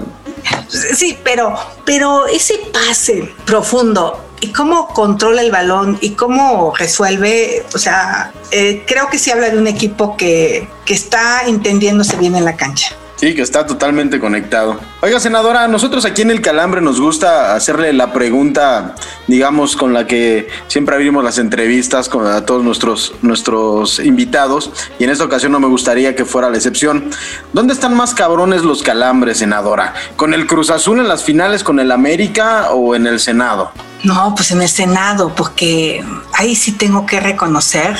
[0.70, 7.78] Sí, pero, pero ese pase profundo y cómo controla el balón y cómo resuelve, o
[7.78, 12.45] sea, eh, creo que sí habla de un equipo que, que está entendiéndose bien en
[12.45, 12.95] la cancha.
[13.18, 14.80] Sí, que está totalmente conectado.
[15.01, 18.93] Oiga, senadora, nosotros aquí en el Calambre nos gusta hacerle la pregunta,
[19.26, 25.03] digamos, con la que siempre abrimos las entrevistas con a todos nuestros, nuestros invitados, y
[25.03, 27.09] en esta ocasión no me gustaría que fuera la excepción.
[27.53, 29.95] ¿Dónde están más cabrones los Calambres, senadora?
[30.15, 33.72] ¿Con el Cruz Azul en las finales con el América o en el Senado?
[34.03, 37.97] No, pues en el Senado, porque ahí sí tengo que reconocer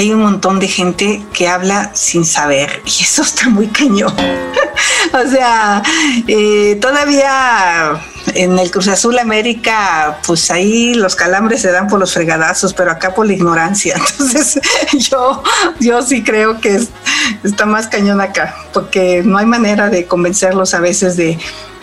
[0.00, 4.14] hay un montón de gente que habla sin saber y eso está muy cañón.
[5.12, 5.82] o sea,
[6.26, 8.00] eh, todavía
[8.34, 12.90] en el Cruz Azul América, pues ahí los calambres se dan por los fregadazos, pero
[12.90, 13.96] acá por la ignorancia.
[14.18, 14.60] Entonces,
[15.10, 15.42] yo,
[15.80, 16.88] yo sí creo que es,
[17.42, 21.38] está más cañón acá, porque no hay manera de convencerlos a veces de,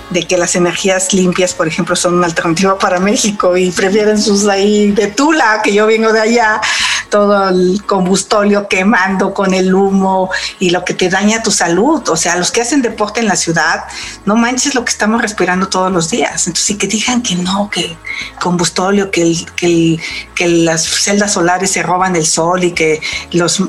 [0.10, 4.48] de que las energías limpias, por ejemplo, son una alternativa para México y prefieren sus
[4.48, 6.62] ahí de Tula, que yo vengo de allá,
[7.14, 12.02] todo el combustóleo quemando con el humo y lo que te daña tu salud.
[12.10, 13.84] O sea, los que hacen deporte en la ciudad,
[14.26, 16.48] no manches lo que estamos respirando todos los días.
[16.48, 17.96] Entonces, y que digan que no, que
[18.42, 20.00] combustóleo, que, el, que,
[20.34, 23.00] que las celdas solares se roban el sol y que
[23.32, 23.62] los,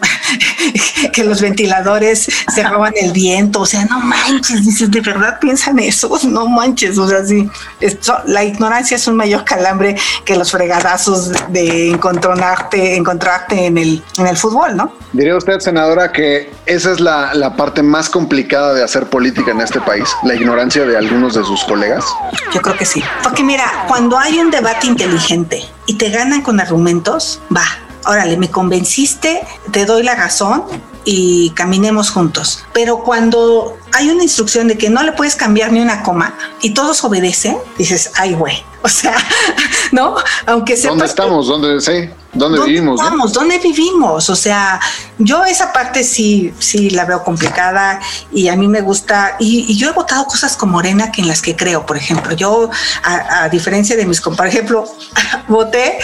[1.12, 3.60] que los ventiladores se roban el viento.
[3.60, 6.18] O sea, no manches, dices, ¿de verdad piensan eso?
[6.34, 7.48] No manches, o sea, sí,
[7.80, 12.96] esto, la ignorancia es un mayor calambre que los fregadazos de encontrarte,
[13.34, 14.92] encontrarte en el, en el fútbol, ¿no?
[15.12, 19.60] Diría usted, senadora, que esa es la, la parte más complicada de hacer política en
[19.60, 22.04] este país, la ignorancia de algunos de sus colegas.
[22.52, 23.02] Yo creo que sí.
[23.22, 27.64] Porque mira, cuando hay un debate inteligente y te ganan con argumentos, va,
[28.06, 30.64] órale, me convenciste, te doy la razón
[31.04, 32.64] y caminemos juntos.
[32.72, 36.74] Pero cuando hay una instrucción de que no le puedes cambiar ni una coma y
[36.74, 38.62] todos obedecen, dices, ay, güey.
[38.82, 39.14] O sea,
[39.92, 40.14] ¿no?
[40.44, 41.46] Aunque sepas ¿Dónde estamos?
[41.46, 42.98] ¿Dónde, sí, ¿Dónde, vivimos?
[43.00, 43.04] no?
[43.04, 43.32] estamos?
[43.32, 44.28] ¿Dónde vivimos?
[44.28, 44.78] O sea,
[45.18, 47.98] yo esa parte sí, sí la veo complicada
[48.30, 51.28] y a mí me gusta, y, y yo he votado cosas con Morena que en
[51.28, 52.68] las que creo, por ejemplo, yo,
[53.04, 54.84] a, a diferencia de mis compañeros, por ejemplo,
[55.48, 55.98] voté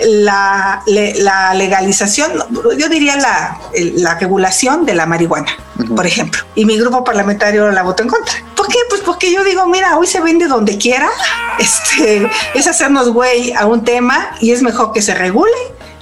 [0.00, 2.32] la, le- la legalización,
[2.76, 5.46] yo diría la regulación de la marihuana,
[5.94, 8.34] por ejemplo, y mi grupo parlamentario la votó en contra.
[8.54, 8.78] ¿Por qué?
[8.88, 11.08] Pues porque yo digo, mira, hoy se vende donde quiera,
[11.58, 15.52] este, es hacernos güey a un tema y es mejor que se regule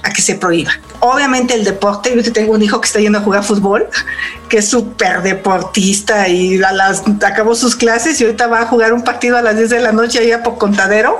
[0.03, 0.71] a que se prohíba.
[0.99, 3.87] Obviamente el deporte, yo tengo un hijo que está yendo a jugar fútbol,
[4.49, 8.93] que es súper deportista y a las, acabó sus clases y ahorita va a jugar
[8.93, 11.19] un partido a las 10 de la noche allá por Contadero,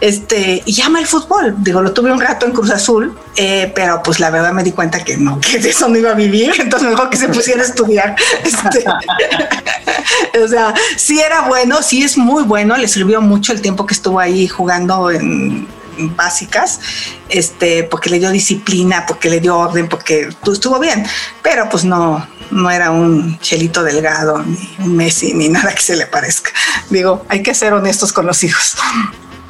[0.00, 1.54] este, y llama el fútbol.
[1.58, 4.72] Digo, lo tuve un rato en Cruz Azul, eh, pero pues la verdad me di
[4.72, 7.62] cuenta que no, que de eso no iba a vivir, entonces mejor que se pusiera
[7.62, 8.16] a estudiar.
[8.42, 8.84] Este,
[10.42, 13.94] o sea, sí era bueno, sí es muy bueno, le sirvió mucho el tiempo que
[13.94, 15.66] estuvo ahí jugando en
[15.98, 16.80] básicas,
[17.28, 21.04] este, porque le dio disciplina, porque le dio orden, porque pues, estuvo bien,
[21.42, 25.96] pero pues no, no era un chelito delgado, ni un Messi, ni nada que se
[25.96, 26.50] le parezca.
[26.90, 28.76] Digo, hay que ser honestos con los hijos.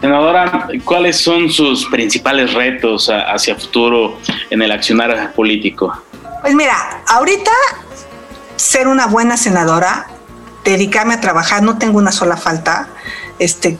[0.01, 4.18] Senadora, ¿cuáles son sus principales retos hacia futuro
[4.51, 5.97] en el accionar político?
[6.40, 7.53] Pues mira, ahorita
[8.57, 10.09] ser una buena senadora,
[10.64, 12.88] dedicarme a trabajar, no tengo una sola falta.
[13.38, 13.78] Este,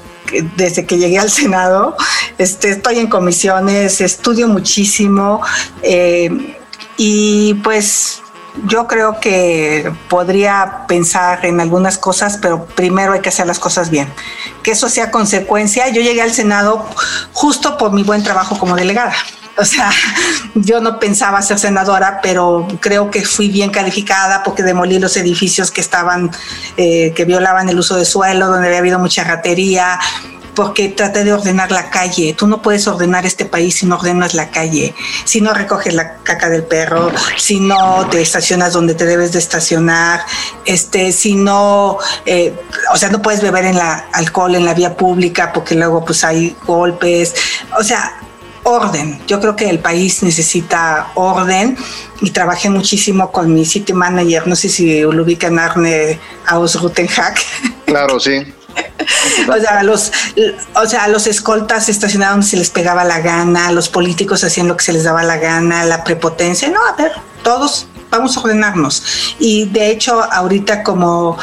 [0.57, 1.97] desde que llegué al Senado,
[2.39, 5.43] este, estoy en comisiones, estudio muchísimo
[5.83, 6.57] eh,
[6.97, 8.23] y pues
[8.67, 13.91] yo creo que podría pensar en algunas cosas, pero primero hay que hacer las cosas
[13.91, 14.13] bien.
[14.63, 15.89] Que eso sea consecuencia.
[15.89, 16.87] Yo llegué al Senado
[17.33, 19.15] justo por mi buen trabajo como delegada.
[19.57, 19.91] O sea,
[20.55, 25.71] yo no pensaba ser senadora, pero creo que fui bien calificada porque demolí los edificios
[25.71, 26.31] que estaban,
[26.77, 29.99] eh, que violaban el uso de suelo, donde había habido mucha ratería,
[30.55, 32.35] porque traté de ordenar la calle.
[32.35, 34.95] Tú no puedes ordenar este país si no ordenas la calle,
[35.25, 39.39] si no recoges la caca del perro, si no te estacionas donde te debes de
[39.39, 40.25] estacionar,
[40.65, 42.55] este, si no, eh,
[42.93, 46.25] o sea, no puedes beber en la alcohol en la vía pública porque luego pues
[46.25, 47.35] hay golpes.
[47.79, 48.13] O sea,
[48.65, 49.21] orden.
[49.27, 51.77] Yo creo que el país necesita orden
[52.21, 57.41] y trabajé muchísimo con mi city manager, no sé si lo ubican Arne Ausrutenhack.
[57.87, 58.53] Claro, sí.
[59.49, 60.13] O sea, los,
[60.75, 64.77] o sea, los escoltas estacionaban donde se les pegaba la gana, los políticos hacían lo
[64.77, 66.69] que se les daba la gana, la prepotencia.
[66.69, 69.35] No, a ver, todos vamos a ordenarnos.
[69.39, 71.37] Y de hecho, ahorita como,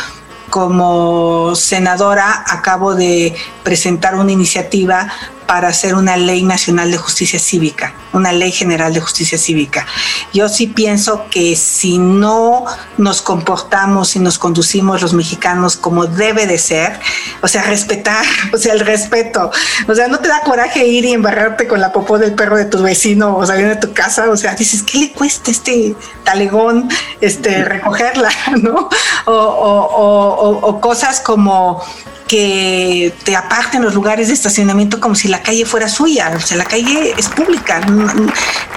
[0.49, 5.11] como senadora acabo de presentar una iniciativa
[5.49, 9.87] para hacer una ley nacional de justicia cívica, una ley general de justicia cívica.
[10.31, 12.65] Yo sí pienso que si no
[12.99, 16.99] nos comportamos y nos conducimos los mexicanos como debe de ser,
[17.41, 18.23] o sea, respetar,
[18.53, 19.49] o sea, el respeto,
[19.87, 22.65] o sea, no te da coraje ir y embarrarte con la popó del perro de
[22.65, 26.87] tu vecino o salir de tu casa, o sea, dices, ¿qué le cuesta este talegón
[27.21, 28.29] este, recogerla,
[28.61, 28.87] no?
[29.25, 31.81] O, o- o- o- cosas como
[32.29, 36.57] que te aparten los lugares de estacionamiento como si la calle fuera suya, o sea,
[36.57, 37.81] la calle es pública,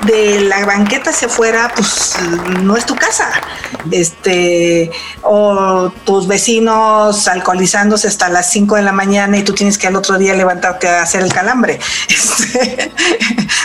[0.07, 2.15] de la banqueta hacia afuera, pues
[2.63, 3.31] no es tu casa,
[3.91, 4.91] este,
[5.21, 9.97] o tus vecinos alcoholizándose hasta las 5 de la mañana y tú tienes que al
[9.97, 11.79] otro día levantarte a hacer el calambre.
[12.43, 12.93] Este,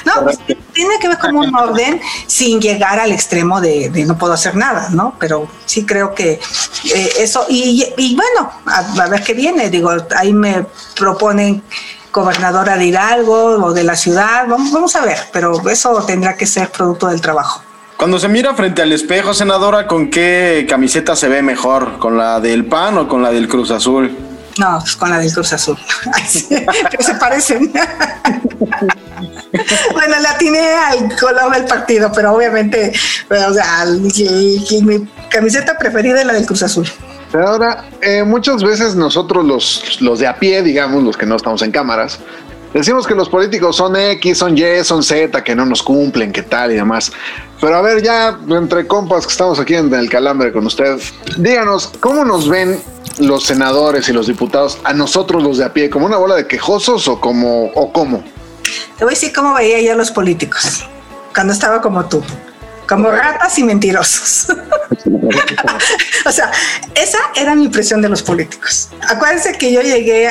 [0.05, 0.37] no, pues,
[0.73, 4.55] tiene que ver como un orden sin llegar al extremo de, de no puedo hacer
[4.55, 5.15] nada, ¿no?
[5.19, 6.39] Pero sí creo que
[6.93, 10.65] eh, eso, y, y bueno, a, a ver qué viene, digo, ahí me
[10.95, 11.63] proponen
[12.11, 16.45] gobernadora de Hidalgo o de la ciudad, vamos, vamos a ver, pero eso tendrá que
[16.45, 17.63] ser producto del trabajo.
[17.95, 21.97] Cuando se mira frente al espejo, senadora, ¿con qué camiseta se ve mejor?
[21.97, 24.15] ¿Con la del PAN o con la del Cruz Azul?
[24.59, 25.77] No, pues con la del Cruz Azul.
[26.91, 27.71] Pero se parecen.
[29.93, 32.91] bueno, la atiné al color del partido, pero obviamente,
[33.29, 36.89] o sea, mi camiseta preferida es la del Cruz Azul.
[37.31, 41.35] Pero ahora, eh, muchas veces nosotros los, los de a pie, digamos, los que no
[41.35, 42.19] estamos en cámaras,
[42.73, 46.43] decimos que los políticos son X, son Y, son Z, que no nos cumplen, que
[46.43, 47.11] tal y demás.
[47.59, 50.99] Pero a ver, ya entre compas que estamos aquí en el calambre con usted,
[51.37, 52.79] díganos, ¿cómo nos ven
[53.19, 55.89] los senadores y los diputados a nosotros los de a pie?
[55.89, 58.23] ¿Como una bola de quejosos o como o cómo?
[58.97, 60.87] Te voy a decir cómo veía yo a los políticos
[61.37, 62.23] cuando estaba como tú,
[62.87, 64.47] como ratas y mentirosos.
[66.25, 66.51] o sea,
[66.95, 68.89] esa era mi impresión de los políticos.
[69.09, 70.29] Acuérdense que yo llegué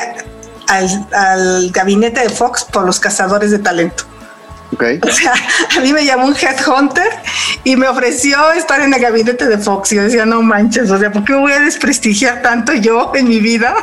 [0.69, 4.05] al, al gabinete de Fox por los cazadores de talento.
[5.03, 5.35] O sea,
[5.77, 7.09] a mí me llamó un headhunter
[7.65, 9.93] y me ofreció estar en el gabinete de Fox.
[9.93, 13.13] Y yo decía, no manches, o sea, ¿por qué me voy a desprestigiar tanto yo
[13.15, 13.75] en mi vida?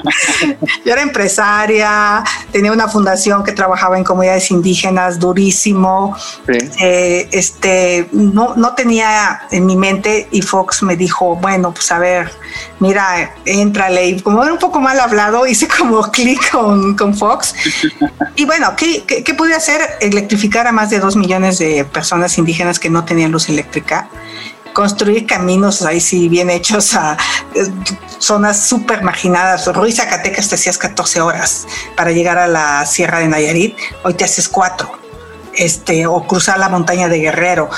[0.84, 6.16] yo era empresaria, tenía una fundación que trabajaba en comunidades indígenas durísimo.
[6.48, 11.98] Eh, este, no, no tenía en mi mente y Fox me dijo, bueno, pues a
[11.98, 12.30] ver,
[12.80, 14.06] mira, entrale.
[14.06, 17.54] Y como era un poco mal hablado, hice como clic con, con Fox.
[18.36, 19.80] Y bueno, ¿qué, qué, qué pude hacer?
[20.02, 24.08] Electrificar a más de dos millones de personas indígenas que no tenían luz eléctrica.
[24.72, 27.16] Construir caminos ahí sí bien hechos a
[27.54, 27.66] eh,
[28.18, 29.72] zonas súper marginadas.
[29.72, 34.24] Ruiz Zacatecas te hacías 14 horas para llegar a la Sierra de Nayarit, hoy te
[34.24, 34.90] haces cuatro.
[35.54, 37.70] Este, o cruzar la montaña de Guerrero.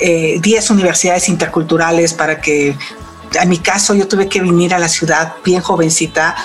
[0.00, 2.76] Eh, 10 universidades interculturales para que,
[3.40, 6.36] en mi caso, yo tuve que venir a la ciudad bien jovencita,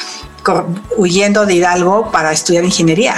[0.95, 3.15] huyendo de Hidalgo para estudiar ingeniería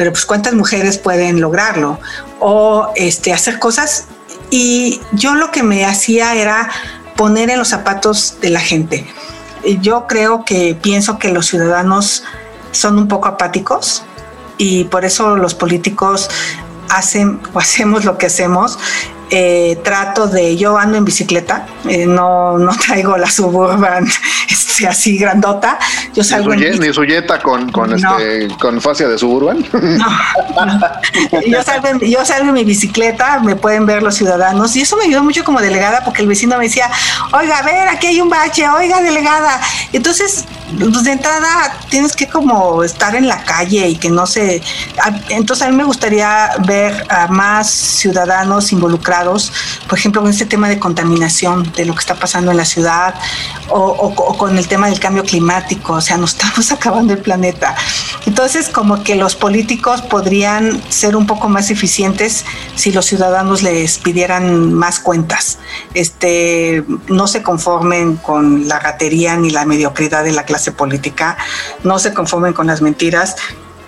[0.00, 2.00] pero pues cuántas mujeres pueden lograrlo
[2.38, 4.06] o este hacer cosas
[4.48, 6.70] y yo lo que me hacía era
[7.16, 9.06] poner en los zapatos de la gente.
[9.82, 12.24] Yo creo que pienso que los ciudadanos
[12.72, 14.02] son un poco apáticos
[14.56, 16.30] y por eso los políticos
[16.88, 18.78] hacen o hacemos lo que hacemos.
[19.32, 24.04] Eh, trato de, yo ando en bicicleta, eh, no, no traigo la suburban
[24.48, 25.78] este, así grandota,
[26.14, 28.18] yo Ni salgo su, en ni con, con, No.
[28.18, 29.64] este, con fascia de suburban.
[31.46, 34.96] yo, salgo en, yo salgo en mi bicicleta, me pueden ver los ciudadanos y eso
[34.96, 36.90] me ayudó mucho como delegada porque el vecino me decía,
[37.32, 39.60] oiga, a ver, aquí hay un bache, oiga, delegada.
[39.92, 40.44] Entonces,
[40.78, 44.62] pues de entrada tienes que como estar en la calle y que no se...
[45.28, 49.19] Entonces a mí me gustaría ver a más ciudadanos involucrados,
[49.88, 53.14] por ejemplo, con este tema de contaminación, de lo que está pasando en la ciudad
[53.68, 57.18] o, o- o con el tema del cambio climático, o sea, nos estamos acabando el
[57.20, 57.74] planeta.
[58.26, 62.44] Entonces, como que los políticos podrían ser un poco más eficientes
[62.76, 65.58] si los ciudadanos les pidieran más cuentas.
[65.94, 71.36] Este, no se conformen con la ratería ni la mediocridad de la clase política,
[71.84, 73.36] no se conformen con las mentiras,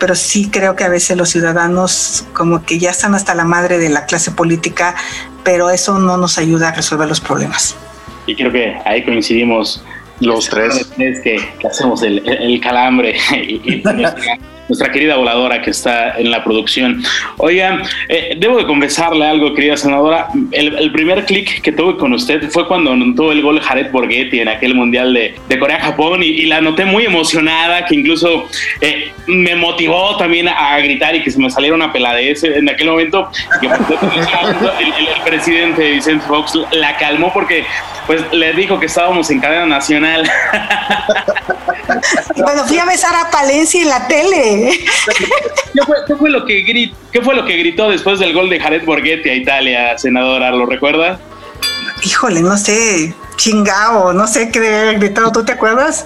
[0.03, 3.79] pero sí creo que a veces los ciudadanos como que ya están hasta la madre
[3.79, 4.97] de la clase política,
[5.45, 7.77] pero eso no nos ayuda a resolver los problemas.
[8.27, 9.85] Y creo que ahí coincidimos
[10.19, 10.91] Los tres.
[10.99, 13.83] Es que, que hacemos el, el- el calambre y, y
[14.73, 17.03] nuestra, querida voladora que está en la producción.
[17.37, 20.29] Oigan, eh, debo de confesarle algo, querida senadora.
[20.51, 24.41] El, el primer clic que tuve con usted fue cuando anotó el gol Jared Borghetti
[24.41, 28.49] en aquel mundial de, de Corea-Japón y, y la noté muy emocionada, que incluso
[28.81, 32.89] eh, me motivó también a gritar y que se me saliera una peladez en aquel
[32.89, 33.29] momento.
[33.61, 37.65] Que cierto, el, el- el presidente Vicente Fox la calmó porque
[38.07, 40.29] pues le dijo que estábamos en cadena nacional.
[42.37, 44.71] Bueno, fui a besar a Palencia en la tele.
[45.73, 48.49] ¿Qué fue, qué fue lo que grit- qué fue lo que gritó después del gol
[48.51, 50.51] de Jared Borghetti a Italia, senadora?
[50.51, 51.19] ¿Lo recuerda?
[52.05, 56.05] Híjole, no sé, chingao, no sé qué debe haber gritado, ¿tú te acuerdas?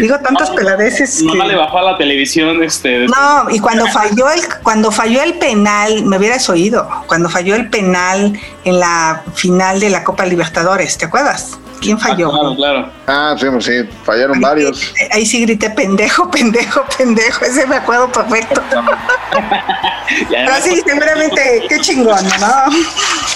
[0.00, 1.22] Digo tantas peladeces.
[1.22, 5.22] Mamá que- le bajó a la televisión este No, y cuando falló el cuando falló
[5.22, 10.26] el penal, me hubieras oído, cuando falló el penal en la final de la Copa
[10.26, 11.56] Libertadores, ¿te acuerdas?
[11.80, 12.30] ¿Quién Ah, falló?
[12.30, 12.92] claro, claro.
[13.06, 13.72] Ah, sí, pues sí,
[14.04, 14.92] fallaron varios.
[15.12, 18.60] Ahí, sí grité pendejo, pendejo, pendejo, ese me acuerdo perfecto.
[20.30, 22.72] Pero sí, seguramente, qué chingón, ¿no?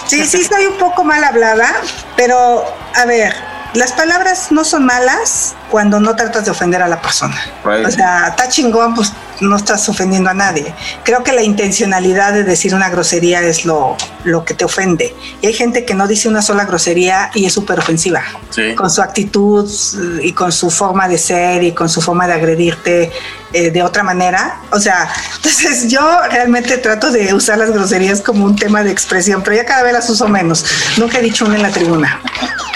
[0.07, 1.71] Sí, sí, estoy un poco mal hablada,
[2.17, 2.65] pero
[2.95, 3.35] a ver,
[3.75, 7.41] las palabras no son malas cuando no tratas de ofender a la persona.
[7.65, 7.87] Right.
[7.87, 10.75] O sea, está chingón, pues no estás ofendiendo a nadie.
[11.05, 15.15] Creo que la intencionalidad de decir una grosería es lo, lo que te ofende.
[15.41, 18.23] Y hay gente que no dice una sola grosería y es súper ofensiva.
[18.51, 18.75] Sí.
[18.75, 22.35] Con su actitud eh, y con su forma de ser y con su forma de
[22.35, 23.11] agredirte
[23.53, 24.61] eh, de otra manera.
[24.71, 26.01] O sea, entonces yo
[26.31, 29.93] realmente trato de usar las groserías como un tema de expresión, pero ya cada vez
[29.93, 30.65] las uso menos.
[30.99, 32.21] Nunca he dicho una en la tribuna.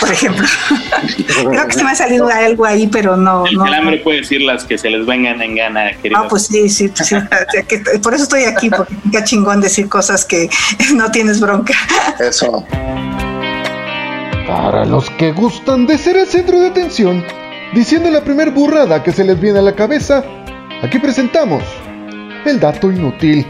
[0.01, 0.47] Por ejemplo.
[1.51, 3.47] Creo que se me ha salido algo ahí, pero no.
[3.47, 4.03] El no, calambre no.
[4.05, 6.21] puede decir las que se les vengan en gana, querido.
[6.23, 7.17] Ah, pues sí, sí, sí,
[7.69, 10.49] que- por eso estoy aquí, porque qué chingón decir cosas que
[10.95, 11.75] no tienes bronca.
[12.19, 12.65] Eso.
[14.47, 17.25] Para los que gustan de ser el centro de atención,
[17.75, 20.25] diciendo la primer burrada que se les viene a la cabeza,
[20.83, 21.63] aquí presentamos
[22.45, 23.45] el dato inútil.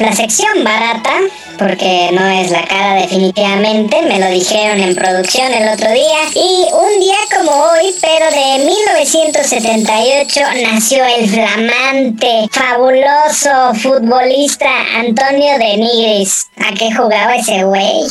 [0.00, 1.12] La sección barata,
[1.58, 6.18] porque no es la cara definitivamente, me lo dijeron en producción el otro día.
[6.34, 15.76] Y un día como hoy, pero de 1978, nació el flamante, fabuloso futbolista Antonio de
[15.76, 16.48] Nigris.
[16.58, 18.06] ¿A qué jugaba ese güey?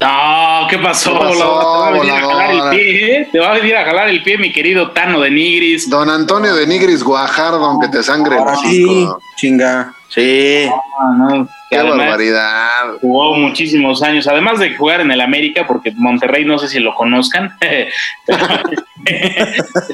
[0.00, 1.12] No, ¿qué pasó?
[1.12, 1.62] ¿Qué pasó, volador?
[1.62, 3.28] Te va a venir a jalar el pie, ¿eh?
[3.32, 5.88] Te va a venir a jalar el pie, mi querido Tano de Nigris.
[5.88, 9.94] Don Antonio de Nigris Guajardo, aunque te sangre el Ahora sí, chinga.
[10.08, 10.68] Sí.
[11.18, 12.94] No, que Qué además barbaridad.
[13.00, 16.94] Jugó muchísimos años, además de jugar en el América, porque Monterrey no sé si lo
[16.94, 17.56] conozcan.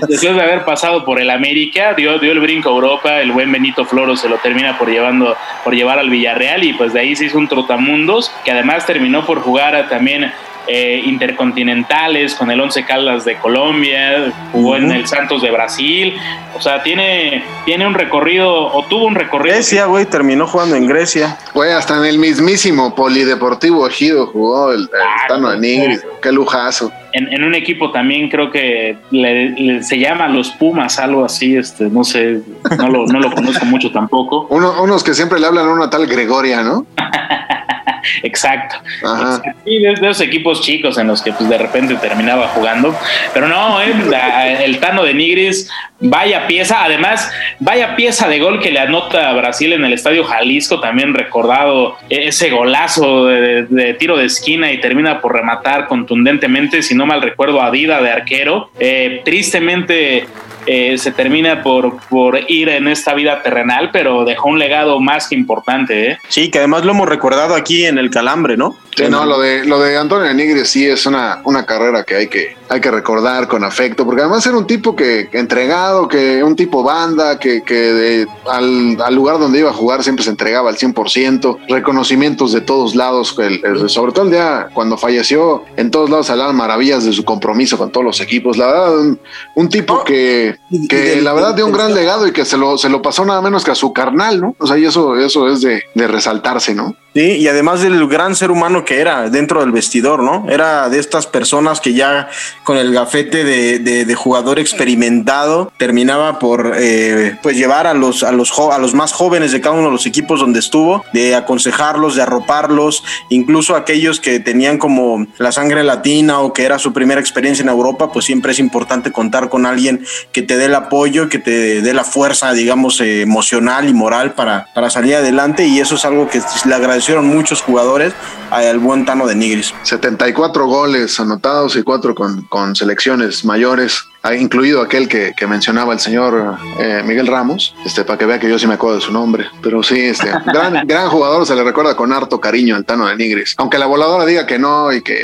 [0.08, 3.50] Después de haber pasado por el América, dio, dio el brinco a Europa, el buen
[3.52, 7.16] Benito Floro se lo termina por llevando, por llevar al Villarreal, y pues de ahí
[7.16, 10.32] se hizo un trotamundos, que además terminó por jugar a también
[10.66, 16.14] eh, intercontinentales con el Once Caldas de Colombia, jugó en el Santos de Brasil,
[16.56, 19.54] o sea, tiene, tiene un recorrido, o tuvo un recorrido.
[19.54, 21.38] Grecia, güey, terminó jugando en Grecia.
[21.54, 26.04] Güey, hasta en el mismísimo Polideportivo Ejido jugó el, el Ah, Tano de Nigris.
[26.22, 26.92] Qué lujazo.
[27.14, 31.56] en, en un equipo también creo que le- le- se llama los Pumas, algo así,
[31.56, 32.40] este, no sé,
[32.78, 34.46] no lo, no lo conozco mucho tampoco.
[34.50, 36.86] Uno- unos que siempre le hablan a una tal Gregoria, ¿no?
[38.22, 38.76] Exacto.
[39.05, 39.42] Ajá.
[39.64, 42.94] De, de esos equipos chicos en los que pues de repente terminaba jugando.
[43.34, 46.84] Pero no, eh, la- el Tano de Nigris, vaya pieza.
[46.84, 47.30] Además,
[47.61, 51.96] vaya pieza de gol que le anota a Brasil en el Estadio Jalisco, también recordado
[52.11, 56.94] eh, ese golazo de, de- de tiro de esquina y termina por rematar contundentemente, si
[56.94, 58.70] no mal recuerdo, a Dida de arquero.
[58.78, 60.26] Eh, tristemente
[60.66, 65.28] eh, se termina por, por ir en esta vida terrenal, pero dejó un legado más
[65.28, 66.10] que importante.
[66.12, 66.18] ¿eh?
[66.28, 68.76] Sí, que además lo hemos recordado aquí en el Calambre, ¿no?
[68.95, 72.14] Sí, no, lo de, lo de Antonio de Nigris sí es una, una carrera que
[72.14, 76.09] hay, que hay que recordar con afecto, porque además era un tipo que, que entregado,
[76.09, 80.22] que un tipo banda, que, que de- al, al lugar donde iba a jugar siempre
[80.24, 84.97] se entregaba al 100%, reconocimientos de todos lados, el- el- sobre todo el día cuando
[84.99, 88.99] falleció, en todos lados hablaban maravillas de su compromiso con todos los equipos, la verdad,
[88.99, 89.20] un,
[89.55, 92.57] un tipo que, y que del- la verdad dio un gran legado y que se
[92.59, 94.55] lo, se lo pasó nada menos que a su carnal, ¿no?
[94.59, 96.95] O sea, y eso, eso es de, de resaltarse, ¿no?
[97.14, 100.46] Sí, y además del gran ser humano que era dentro del vestidor, ¿no?
[100.48, 102.28] Era de estas personas que ya
[102.64, 108.22] con el gafete de, de- de jugador experimentado terminaba por eh, pues llevar a los,
[108.22, 111.34] a, los a los más jóvenes de cada uno de los equipos donde estuvo, de
[111.34, 116.92] aconsejarlos, de arroparlos, incluso aquellos que tenían como la sangre latina o que era su
[116.94, 120.74] primera experiencia en Europa, pues siempre es importante contar con alguien que te dé el
[120.74, 125.66] apoyo, que te dé la fuerza, digamos, eh, emocional y moral para, para salir adelante
[125.66, 128.14] y eso es algo que le agradecieron muchos jugadores
[128.50, 129.74] al buen Tano de Nigris.
[129.82, 134.05] 74 goles anotados y cuatro con, con selecciones mayores,
[134.38, 138.48] incluido aquel que, que mencionaba el señor eh, Miguel Ramos, este, para que vea que
[138.48, 139.46] yo sí me acuerdo de su nombre.
[139.62, 143.16] Pero sí, este, gran, gran jugador, se le recuerda con harto cariño al Tano de
[143.16, 143.54] Nigris.
[143.58, 145.22] Aunque la voladora diga que no y que...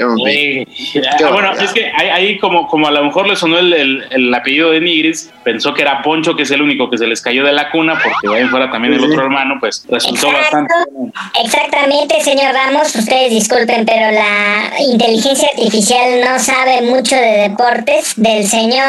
[0.92, 3.72] Qué Ah, bueno, es que ahí, ahí como, como a lo mejor le sonó el,
[3.72, 7.07] el- el apellido de Nigris, pensó que era Poncho, que es el único que se
[7.07, 10.74] les cayó de la cuna, porque ahí fuera también el otro hermano, pues resultó bastante.
[11.44, 18.14] Exactamente, señor Ramos, ustedes disculpen, pero la inteligencia artificial no sabe mucho de deportes.
[18.16, 18.88] Del señor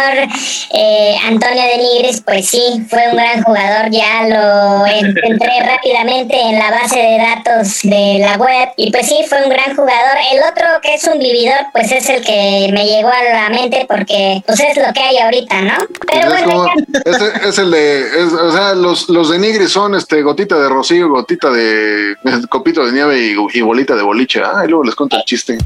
[0.74, 6.40] eh, Antonio de Nigris, pues sí, fue un gran jugador, ya lo en- entré rápidamente
[6.40, 10.18] en la base de datos de la web y pues sí, fue un gran jugador.
[10.32, 13.86] El otro que es un vividor, pues es el que me llegó a la mente
[13.88, 15.74] porque pues es lo que hay ahorita, ¿no?
[16.12, 16.66] Pero bueno,
[17.06, 20.70] es- es el de, es- o sea, los, los de Nigris son este gotita de
[20.70, 22.16] rocío, gotita de
[22.50, 24.42] copito de nieve y, y bolita de boliche.
[24.44, 25.58] Ah, y luego les cuento el chiste.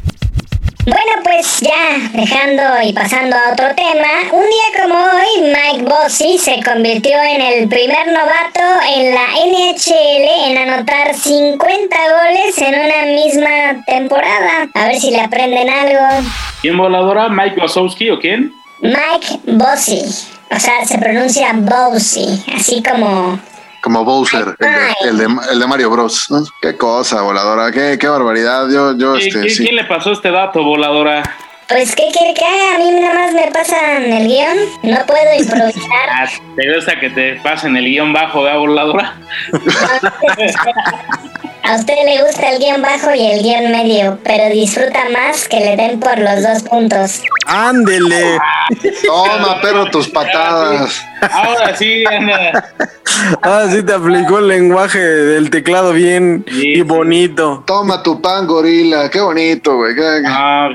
[0.86, 6.38] Bueno, pues ya dejando y pasando a otro tema, un día como hoy, Mike Bossy
[6.38, 8.60] se convirtió en el primer novato
[8.94, 14.68] en la NHL en anotar 50 goles en una misma temporada.
[14.74, 16.28] A ver si le aprenden algo.
[16.62, 17.30] ¿Quién voladora?
[17.30, 18.54] ¿Mike Wazowski o quién?
[18.82, 20.02] Mike Bossy.
[20.52, 23.40] O sea, se pronuncia Bossy, así como...
[23.84, 26.28] Como Bowser, el de, el de, el de Mario Bros.
[26.32, 26.42] ¿no?
[26.62, 28.68] Qué cosa, voladora, qué, qué barbaridad.
[28.72, 29.64] Yo, yo, ¿Qui- este, qui- sí.
[29.64, 31.22] ¿Quién le pasó este dato, voladora?
[31.68, 32.76] Pues, ¿qué quiere que haga?
[32.76, 34.58] A mí nada más me pasan el guion.
[34.84, 35.84] No puedo improvisar.
[36.16, 39.18] Ah, ¿Te gusta que te pasen el guion bajo de voladora?
[41.66, 45.60] A usted le gusta el guion bajo y el guion medio, pero disfruta más que
[45.62, 47.22] le den por los dos puntos.
[47.46, 48.38] Ándele.
[49.06, 51.02] Toma, perro, tus patadas.
[51.32, 52.66] Ahora sí, anda.
[53.42, 56.82] Ah, sí te aplicó el lenguaje del teclado bien Sí, y sí.
[56.82, 57.64] bonito.
[57.66, 59.10] Toma tu pan, gorila.
[59.10, 59.94] Qué bonito, güey.
[59.96, 60.70] No,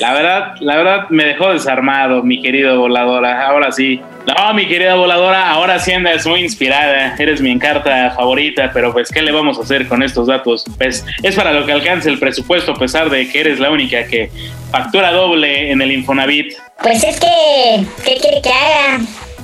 [0.00, 3.46] la verdad, la verdad me dejó desarmado, mi querido voladora.
[3.46, 4.00] Ahora sí.
[4.26, 7.14] No, mi querida voladora, ahora sí andas muy inspirada.
[7.18, 10.64] Eres mi encarta favorita, pero pues, ¿qué le vamos a hacer con estos datos?
[10.78, 14.06] Pues es para lo que alcance el presupuesto, a pesar de que eres la única
[14.06, 14.30] que
[14.70, 16.54] factura doble en el Infonavit.
[16.82, 19.00] Pues es que, ¿qué quiere que haga?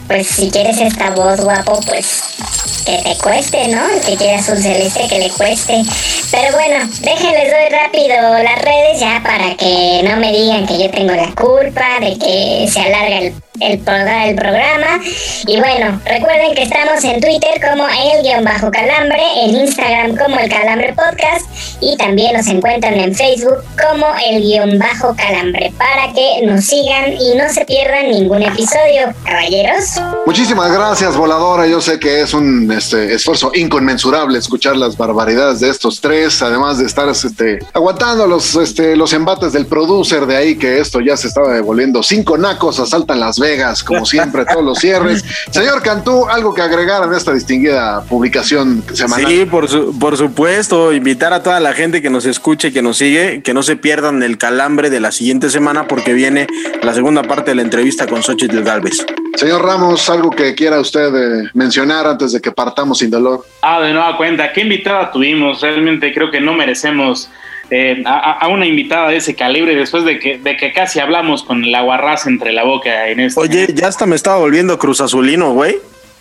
[0.06, 2.40] Pues si quieres esta voz guapo, pues
[2.84, 3.82] que te cueste, ¿no?
[4.04, 5.82] Que quiera azul celeste, que le cueste.
[6.30, 10.90] Pero bueno, déjenles doy rápido las redes ya para que no me digan que yo
[10.90, 13.80] tengo la culpa de que se alarga el, el,
[14.26, 15.00] el programa.
[15.46, 21.46] Y bueno, recuerden que estamos en Twitter como el-calambre, en Instagram como el calambre podcast
[21.80, 27.64] y también nos encuentran en Facebook como el-calambre para que nos sigan y no se
[27.64, 29.96] pierdan ningún episodio, caballeros.
[30.26, 31.66] Muchísimas gracias, voladora.
[31.66, 36.78] Yo sé que es un este, esfuerzo inconmensurable escuchar las barbaridades de estos tres, además
[36.78, 41.16] de estar este, aguantando los, este, los embates del producer de ahí, que esto ya
[41.16, 42.02] se estaba devolviendo.
[42.02, 45.24] Cinco nacos asaltan Las Vegas, como siempre, todos los cierres.
[45.50, 49.26] Señor Cantú, algo que agregar en esta distinguida publicación semanal.
[49.26, 52.98] Sí, por, su- por supuesto, invitar a toda la gente que nos escuche, que nos
[52.98, 56.46] sigue, que no se pierdan el calambre de la siguiente semana porque viene
[56.82, 59.04] la segunda parte de la entrevista con Xochitl Galvez.
[59.36, 63.44] Señor Ramos, algo que quiera usted eh, mencionar antes de que partamos sin dolor.
[63.62, 65.60] Ah, de nueva cuenta, ¿qué invitada tuvimos?
[65.60, 67.28] Realmente creo que no merecemos
[67.70, 71.42] eh, a, a una invitada de ese calibre después de que, de que casi hablamos
[71.42, 73.40] con el aguarrás entre la boca en este.
[73.40, 75.76] Oye, ya hasta me estaba volviendo Cruz Azulino, güey.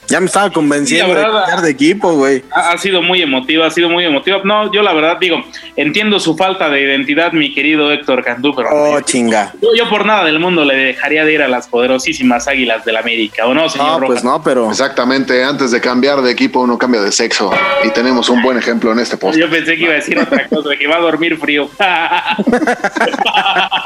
[0.10, 2.44] Ya me estaba convenciendo Sí, de cambiar de equipo, güey.
[2.52, 4.40] Ha, ha sido muy emotiva, ha sido muy emotiva.
[4.44, 5.38] No, yo la verdad digo,
[5.76, 9.54] entiendo su falta de identidad, mi querido Héctor Cantú, pero Oh, chinga.
[9.62, 12.98] yo, yo por nada del mundo le dejaría de ir a las poderosísimas águilas del
[12.98, 14.08] América, ¿o no, señor No, Rojas?
[14.08, 17.52] pues no, pero Exactamente, antes de cambiar de equipo uno cambia de sexo
[17.84, 19.38] y tenemos un buen ejemplo en este post.
[19.38, 21.70] Yo pensé que iba a decir otra cosa, que va a dormir frío.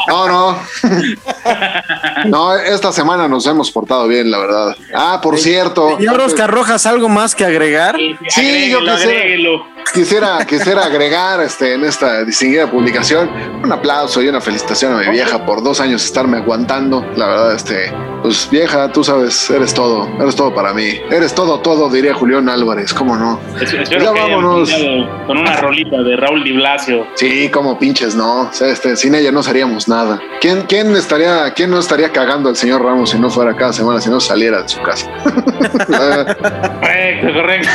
[0.08, 0.58] No, no.
[2.26, 4.76] No, esta semana nos hemos portado bien, la verdad.
[4.94, 5.98] Ah, por cierto.
[5.98, 7.96] Señor Oscar Rojas, ¿algo más que agregar?
[8.30, 9.64] Sí, yo quisiera-.
[9.94, 13.30] Quisiera, quisiera agregar este, en esta distinguida publicación
[13.64, 17.06] un aplauso y una felicitación a mi vieja por dos años estarme aguantando.
[17.18, 17.92] La verdad, este,
[18.22, 21.02] pues vieja, tú sabes, eres todo, eres todo para mí.
[21.12, 23.40] Eres todo, todo, diría Julián Álvarez, ¿cómo no?
[23.62, 24.72] Es- Espero Ya vámonos.
[25.28, 27.06] con una rolita de Raúl Di Blasio.
[27.16, 28.44] Sí, como pinches, no.
[28.44, 30.20] O sea, este, sin ella no seríamos nada.
[30.40, 34.00] ¿Quién, quién estaría, quién no estaría cagando al señor Ramos si no fuera cada semana,
[34.00, 35.12] si no saliera de su casa?
[36.04, 37.70] Correcto, correcto.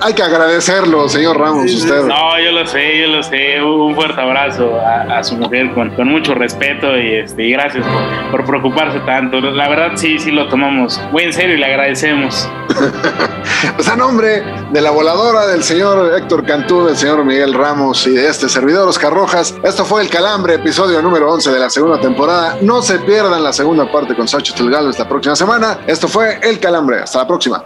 [0.00, 2.04] Hay, que agradecerlo, señor Ramos, usted.
[2.04, 3.62] No, yo lo sé, yo lo sé.
[3.62, 7.86] Un fuerte abrazo a, a su mujer con, con mucho respeto y, este, y gracias
[7.86, 9.40] por, por preocuparse tanto.
[9.40, 12.48] La verdad, sí, sí lo tomamos muy en serio y le agradecemos.
[13.74, 18.12] Pues a nombre de la voladora, del señor Héctor Cantú, del señor Miguel Ramos y
[18.12, 22.00] de este servidor Oscar Rojas, esto fue El Calambre, episodio número 11 de la segunda
[22.00, 22.58] temporada.
[22.62, 25.80] No se pierdan la segunda parte con Xochitl Galvez la próxima semana.
[25.88, 27.00] Esto fue El Calambre.
[27.00, 27.64] Hasta la próxima.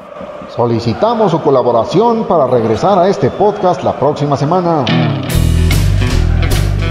[0.54, 4.84] Solicitamos su colaboración para regresar a este podcast la próxima semana.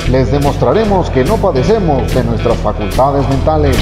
[0.09, 3.77] Les demostraremos que no padecemos de nuestras facultades mentales.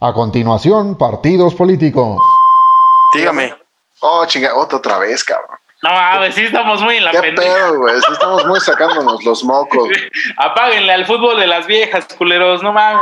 [0.00, 2.18] A continuación, partidos políticos.
[3.14, 3.54] Dígame.
[4.00, 5.58] Oh, chinga, otra, otra vez, cabrón.
[5.84, 7.54] No, a ver, sí estamos muy en la ¿Qué pendeja.
[7.54, 7.94] pedo, güey?
[8.00, 9.90] Sí Estamos muy sacándonos los mocos.
[10.38, 13.00] Apáguenle al fútbol de las viejas, culeros, no mames.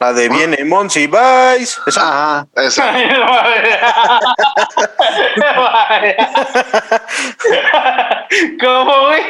[0.00, 1.78] La de viene Monsi Vice.
[1.86, 2.38] Esa.
[2.38, 2.82] Ajá, eso.
[8.58, 9.22] ¿Cómo, güey?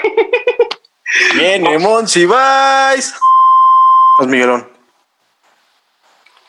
[1.35, 3.15] Viene Monsi Vice.
[4.17, 4.71] Pues Miguelón.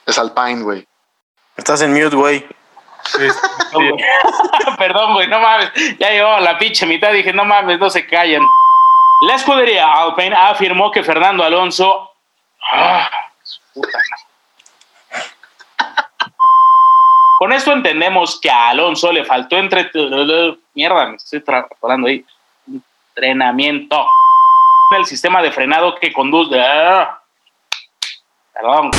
[0.05, 0.87] Es Alpine, güey.
[1.57, 2.45] Estás en mute, güey.
[4.77, 5.71] Perdón, güey, no mames.
[5.97, 7.11] Ya llegó a la pinche mitad.
[7.11, 8.43] Dije, no mames, no se callan.
[9.21, 12.11] La escudería Alpine afirmó que Fernando Alonso.
[12.71, 13.09] Ah,
[13.73, 13.99] puta.
[17.37, 19.89] Con esto entendemos que a Alonso le faltó entre.
[20.73, 21.43] Mierda, me estoy
[21.81, 22.23] hablando ahí.
[23.15, 24.05] Entrenamiento.
[24.95, 26.59] El sistema de frenado que conduce.
[26.59, 27.21] Ah,
[28.53, 28.91] Perdón.